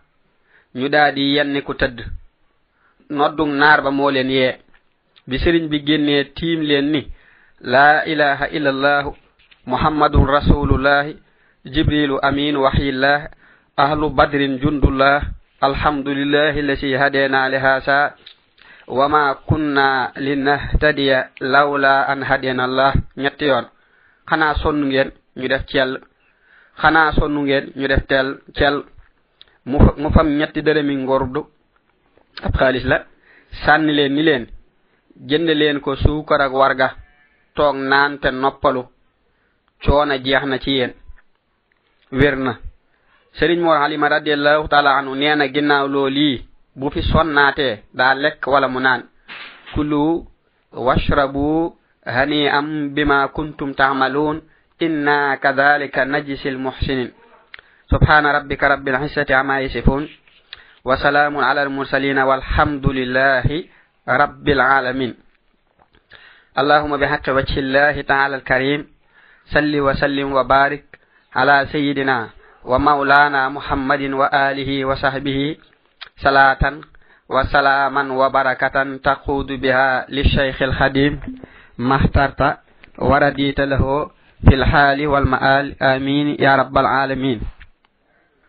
ñu 0.75 0.89
daa 0.89 1.11
di 1.13 1.35
yenni 1.35 1.63
ku 1.63 1.75
tëdd. 1.75 1.99
Noddung 3.11 3.53
naar 3.61 3.83
ba 3.83 3.91
moo 3.91 4.11
leen 4.11 4.31
yee. 4.31 4.59
Bi 5.27 5.37
sëriñ 5.39 5.67
bi 5.69 5.79
génnee 5.87 6.25
tiim 6.37 6.61
leen 6.63 6.87
ni 6.93 7.03
laa 7.61 8.05
ilaha 8.07 8.47
illallahu 8.57 9.11
muhammadun 9.67 10.27
rasulullahi 10.27 11.17
jibrilu 11.65 12.19
amin 12.23 12.57
wahillah 12.57 13.29
ahlu 13.77 14.11
badrin 14.11 14.59
jundullah 14.59 15.23
alhamdulillahi 15.61 16.63
lati 16.63 16.93
hadena 16.97 17.49
lihasa 17.49 18.15
wama 18.91 19.35
kunna 19.47 20.13
linahtadiya 20.17 21.31
lawla 21.41 22.07
an 22.11 22.23
hadena 22.27 22.65
allah. 22.65 22.93
Ñetti 23.17 23.45
yoon. 23.47 23.67
Xana 24.29 24.55
sonnu 24.55 24.87
ngeen 24.87 25.11
ñu 25.37 25.49
def 25.49 25.63
cel 25.69 26.01
xana 26.81 27.13
sonnu 27.13 27.41
ngeen 27.43 27.73
ñu 27.77 27.87
def 27.89 28.07
tel 28.09 28.39
cel 28.57 28.85
mu 29.67 30.11
fam 30.15 30.29
ñetti 30.39 30.61
dërëmi 30.63 30.95
ngordu. 30.97 31.47
Ab 32.43 32.55
xaalis 32.59 32.85
la. 32.85 33.05
Sànni 33.65 33.93
leen 33.93 34.15
ni 34.15 34.23
leen. 34.23 34.47
Jënd 35.29 35.49
leen 35.49 35.81
ko 35.81 35.97
suukar 35.97 36.41
ak 36.41 36.53
warga. 36.53 36.89
Toog 37.55 37.77
naan 37.77 38.19
te 38.19 38.31
noppalu. 38.31 38.83
Coona 39.85 40.19
jeex 40.19 40.45
na 40.47 40.59
ci 40.59 40.71
yéen 40.79 40.93
wér 42.13 42.37
na 42.37 42.53
sëriñ 43.39 43.61
moor 43.61 43.79
halima 43.83 44.09
radiallahu 44.09 44.69
taala 44.69 44.97
anu 44.99 45.15
nee 45.15 45.35
na 45.37 45.47
ginnaaw 45.49 45.87
loolii 45.89 46.45
bu 46.79 46.91
fi 46.91 47.03
sonnaatee 47.03 47.83
daa 47.95 48.15
lekk 48.15 48.47
wala 48.47 48.69
mu 48.69 48.81
naan 48.81 49.03
kulu 49.75 50.27
washrabu 50.73 51.77
hani 52.07 52.49
am 52.49 52.91
bima 52.95 53.29
kuntum 53.29 53.75
taamaluun 53.75 54.43
inna 54.81 55.37
kadhalika 55.37 56.05
najisi 56.05 56.49
almuhsinin 56.49 57.11
subhana 57.91 58.33
rabbika 58.33 58.69
rabbil 58.69 58.95
izzati 59.07 59.33
amma 59.35 59.61
yasifun 59.61 60.09
wa 60.85 60.97
salamun 60.97 61.45
ala 61.45 61.63
almursalin 61.63 62.19
walhamdulillahi 62.19 63.71
rabbil 64.07 64.61
alamin 64.61 65.13
salli 69.53 69.81
wa 69.81 69.95
sallim 69.95 70.33
wa 70.33 70.45
barik 70.45 70.85
ala 71.35 71.67
sayidina 71.67 72.31
wa 72.65 72.79
maulana 72.79 73.51
muhammadin 73.51 74.15
wa 74.15 74.27
alihi 74.33 74.85
wa 74.85 74.97
sahbihi 74.97 75.59
salatan 76.23 76.83
wa 77.29 77.45
salaman 77.47 78.11
wa 78.11 78.31
barakatan 78.31 78.99
taqudu 79.03 79.59
biha 79.59 80.07
lishaykh 80.09 80.59
alhadim 80.63 81.19
mahtarta 81.79 82.63
waradita 82.99 83.67
lahu 83.67 84.11
fi 84.47 84.57
lhaali 84.57 85.07
walma'al 85.07 85.75
amin 85.79 86.35
ya 86.39 86.57
rabbal 86.59 86.87
alamin 86.87 87.41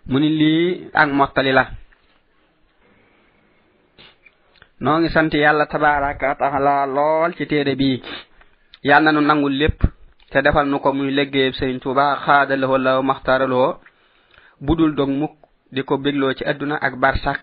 muni 0.08 0.30
lii 0.30 0.90
ak 0.94 1.10
mottali 1.14 1.52
la. 1.54 1.66
Noo 4.82 4.98
ngi 5.00 5.10
sant 5.14 5.30
yàlla 5.34 5.66
tabaraka 5.70 6.36
taala 6.36 6.86
lool 6.86 7.32
ci 7.38 7.46
téere 7.46 7.76
bii. 7.76 8.02
Yàlla 8.84 9.12
na 9.12 9.20
nu 9.22 9.28
nangul 9.28 9.54
lépp. 9.62 9.80
te 10.32 10.42
defal 10.42 10.66
nu 10.68 10.80
ko 10.80 10.94
muy 10.94 11.12
liggéeyab 11.12 11.54
sëriñ 11.54 11.80
tuuba 11.84 12.06
xaadalawoo 12.26 12.78
law 12.78 13.00
maxtaaralawoo 13.04 13.80
budul 14.62 14.96
dog 14.96 15.10
mukk 15.10 15.34
di 15.72 15.82
ko 15.84 15.98
bégloo 15.98 16.34
ci 16.34 16.44
àdduna 16.46 16.76
ak 16.82 16.94
barsàq 16.96 17.40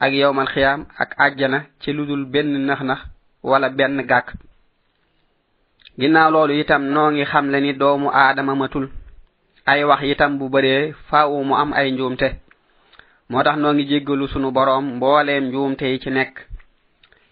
ak 0.00 0.12
yowmal 0.12 0.46
xiyaam 0.54 0.84
ak 0.98 1.10
àjjana 1.18 1.58
ci 1.80 1.92
ludul 1.92 2.24
benn 2.26 2.66
nax-nax 2.66 3.00
wala 3.42 3.68
benn 3.70 4.02
gàkk. 4.06 4.28
Ginnaaw 5.98 6.30
loolu 6.30 6.52
itam 6.60 6.82
noo 6.84 7.10
ngi 7.10 7.24
xam 7.24 7.48
le 7.50 7.60
ni 7.60 7.72
doomu 7.72 8.08
aadama 8.12 8.54
matul. 8.54 8.88
Ay 9.66 9.84
wax 9.84 10.02
itam 10.04 10.38
bu 10.38 10.48
bëree 10.48 10.92
faawu 11.08 11.44
mu 11.44 11.54
am 11.54 11.72
ay 11.72 11.90
njuumte. 11.92 12.28
Moo 13.30 13.42
tax 13.42 13.56
noo 13.58 13.72
ngi 13.72 13.84
jéggalu 13.88 14.28
sunu 14.28 14.50
boroom 14.50 14.96
mbooleem 14.96 15.44
njuumte 15.48 15.82
yi 15.92 15.98
ci 16.00 16.10
nekk. 16.10 16.34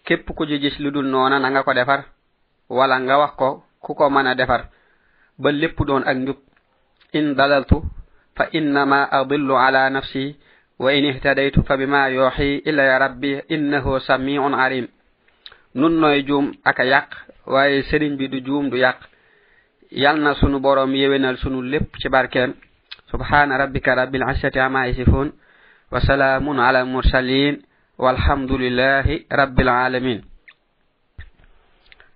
Képp 0.06 0.30
ku 0.36 0.46
ji 0.46 0.58
gis 0.60 0.78
lu 0.78 0.90
dul 0.90 1.06
noona 1.06 1.38
na 1.38 1.50
nga 1.50 1.62
ko 1.62 1.72
defar 1.74 2.04
wala 2.70 2.98
nga 3.00 3.18
wax 3.18 3.32
ko 3.36 3.62
ku 3.80 3.94
ko 3.94 4.08
mën 4.10 4.26
a 4.26 4.34
defar. 4.34 4.70
Ba 5.38 5.50
lépp 5.52 5.78
doon 5.86 6.02
ak 6.06 6.16
njub 6.16 6.36
in 7.12 7.34
dalaltu 7.34 7.82
fa 8.36 8.48
innama 8.52 9.08
adillu 9.10 9.54
ala 9.56 9.90
nafsi 9.90 10.36
wa 10.78 10.92
in 10.92 11.04
ihtadaytu 11.04 11.62
fa 11.64 11.76
bima 11.76 12.08
yuhi 12.10 12.62
illa 12.66 12.98
rabbi 12.98 13.40
innahu 13.48 14.00
samiun 14.00 14.54
alim 14.54 14.86
nun 15.74 15.92
nooy 16.00 16.22
juum 16.26 16.52
ak 16.64 16.78
a 16.80 16.84
yàq 16.84 17.08
waaye 17.46 17.82
sëriñ 17.82 18.16
bi 18.16 18.28
du 18.28 18.40
juum 18.44 18.70
du 18.70 18.76
yàq 18.76 18.98
yal 19.90 20.18
na 20.20 20.34
sunu 20.34 20.58
borom 20.60 20.94
yewenal 20.94 21.36
sunu 21.38 21.62
lépp 21.62 21.96
ci 22.00 22.08
barkeem 22.08 22.54
subhana 23.10 23.56
rabbika 23.58 23.94
rabbil 23.94 24.22
izzati 24.30 24.58
amma 24.58 24.86
yasifun 24.88 25.32
wa 25.92 26.00
salaamun 26.00 26.58
ala 26.58 26.84
mursalin 26.84 27.62
walhamdulillahi 27.98 29.26
rabbil 29.30 29.68
alamin 29.68 30.20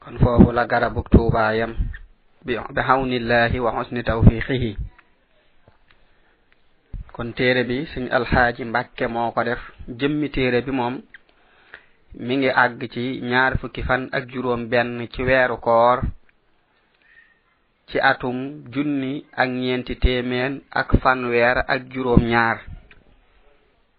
kon 0.03 0.19
foofu 0.19 0.51
la 0.53 0.67
garabuk 0.67 1.07
tuubaayam 1.11 1.75
bihawnillahi 2.45 3.59
wa 3.61 3.71
husni 3.77 4.03
tawfiqihi. 4.03 4.77
Kon 7.13 7.33
téere 7.35 7.65
bi 7.65 7.87
suñ 7.93 8.07
alxaaji 8.11 8.65
mbàkke 8.65 9.07
moo 9.09 9.31
ko 9.33 9.43
def. 9.45 9.59
Jëmmi 9.89 10.29
téere 10.31 10.63
bi 10.63 10.71
moom 10.71 11.03
mi 12.15 12.37
ngi 12.37 12.49
àgg 12.51 12.81
ci 12.93 13.21
ñaar 13.31 13.59
fukki 13.61 13.83
fan 13.83 14.09
ak 14.13 14.25
juróom 14.33 14.69
benn 14.71 15.07
ci 15.13 15.23
weeru 15.23 15.57
koor 15.61 16.01
ci 17.89 17.99
atum 18.01 18.65
junni 18.73 19.25
ak 19.37 19.49
ñeenti 19.49 19.95
téeméen 19.97 20.63
ak 20.71 20.89
fanweer 21.03 21.57
ak 21.69 21.81
juróom 21.93 22.23
ñaar 22.33 22.59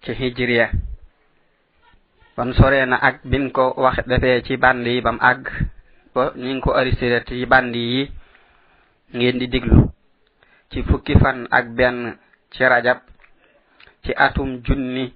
ci 0.03 0.11
hijriya. 0.13 0.69
Kon 2.35 2.53
sore 2.53 2.85
na 2.85 2.95
ak 2.97 3.21
bin 3.27 3.51
ko 3.51 3.73
wax 3.77 3.97
defee 4.07 4.41
ci 4.47 4.57
band 4.57 4.87
yi 4.87 5.01
bam 5.01 5.19
àgg 5.21 5.43
ba 6.15 6.31
ni 6.35 6.59
ko 6.61 6.71
aristote 6.73 7.31
yi 7.35 7.45
band 7.45 7.75
yi 7.75 8.09
ngeen 9.15 9.39
di 9.39 9.47
diglu 9.47 9.91
ci 10.71 10.83
fukki 10.83 11.13
fan 11.21 11.47
ak 11.51 11.65
benn 11.77 12.17
ci 12.51 12.63
rajab 12.63 12.99
ci 14.03 14.11
atum 14.25 14.61
junni 14.65 15.13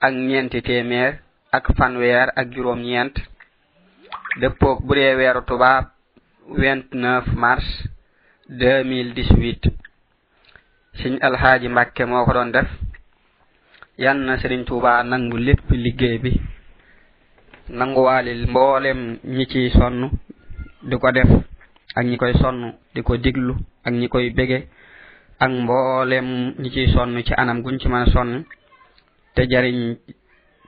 ak 0.00 0.12
ñeenti 0.28 0.62
téeméer 0.62 1.12
ak 1.52 1.64
fanweer 1.76 2.28
ak 2.36 2.46
juróom 2.54 2.80
ñeent 2.82 3.14
dëppoog 4.40 4.78
bu 4.86 4.94
dee 4.94 5.14
weeru 5.18 5.42
tubaab 5.48 5.84
29 6.48 7.34
mars 7.34 7.66
2018 8.48 9.70
siñ 10.98 11.14
alhaaji 11.26 11.68
mbàkke 11.68 12.02
moo 12.06 12.24
ko 12.24 12.32
doon 12.32 12.52
def. 12.52 12.68
Yan 13.98 14.18
na 14.26 14.36
sëriñ 14.40 14.64
tuuba 14.68 15.02
nangu 15.02 15.36
lépp 15.46 15.66
liggéey 15.70 16.18
bi 16.24 16.32
nanguwaalil 17.78 18.42
mboolem 18.50 19.00
ñi 19.34 19.44
ci 19.50 19.70
sonn 19.70 20.10
di 20.88 20.96
ko 21.02 21.10
def. 21.16 21.30
ak 21.96 22.04
ñi 22.06 22.16
koy 22.16 22.34
sonn 22.42 22.74
di 22.94 23.02
ko 23.02 23.16
diglu 23.16 23.54
ak 23.86 23.92
ñi 23.94 24.08
koy 24.08 24.30
bége 24.30 24.58
ak 25.40 25.50
mboolem 25.50 26.54
ñi 26.60 26.68
ciy 26.74 26.86
sonn 26.94 27.22
ci 27.26 27.32
anam 27.36 27.62
guñ 27.62 27.78
ci 27.80 27.88
mën 27.88 28.02
a 28.06 28.10
sonn 28.14 28.44
te 29.34 29.42
jariñ 29.50 29.96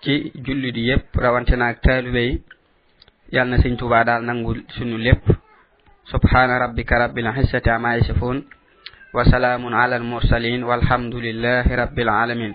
ci 0.02 0.32
jullit 0.44 0.76
yépp 0.76 1.14
rawante 1.16 1.54
naag 1.56 1.80
taalibe 1.82 2.20
yi. 2.28 2.42
Yàlla 3.32 3.56
na 3.56 3.62
sëñ 3.62 3.76
tubaa 3.76 4.04
daal 4.04 4.22
nangu 4.24 4.54
sunu 4.76 4.96
lépp. 4.96 5.24
Subhana 6.10 6.58
rabbika 6.58 6.98
rabbil 6.98 7.26
izzati 7.42 7.68
amma 7.70 7.96
yasifun 7.96 8.38
wa 9.12 9.24
salaamun 9.24 9.74
ala 9.74 9.96
al 9.96 10.02
mursalin 10.02 10.62
walhamdulillahi 10.64 11.76
rabbil 11.76 12.08
alamin 12.08 12.54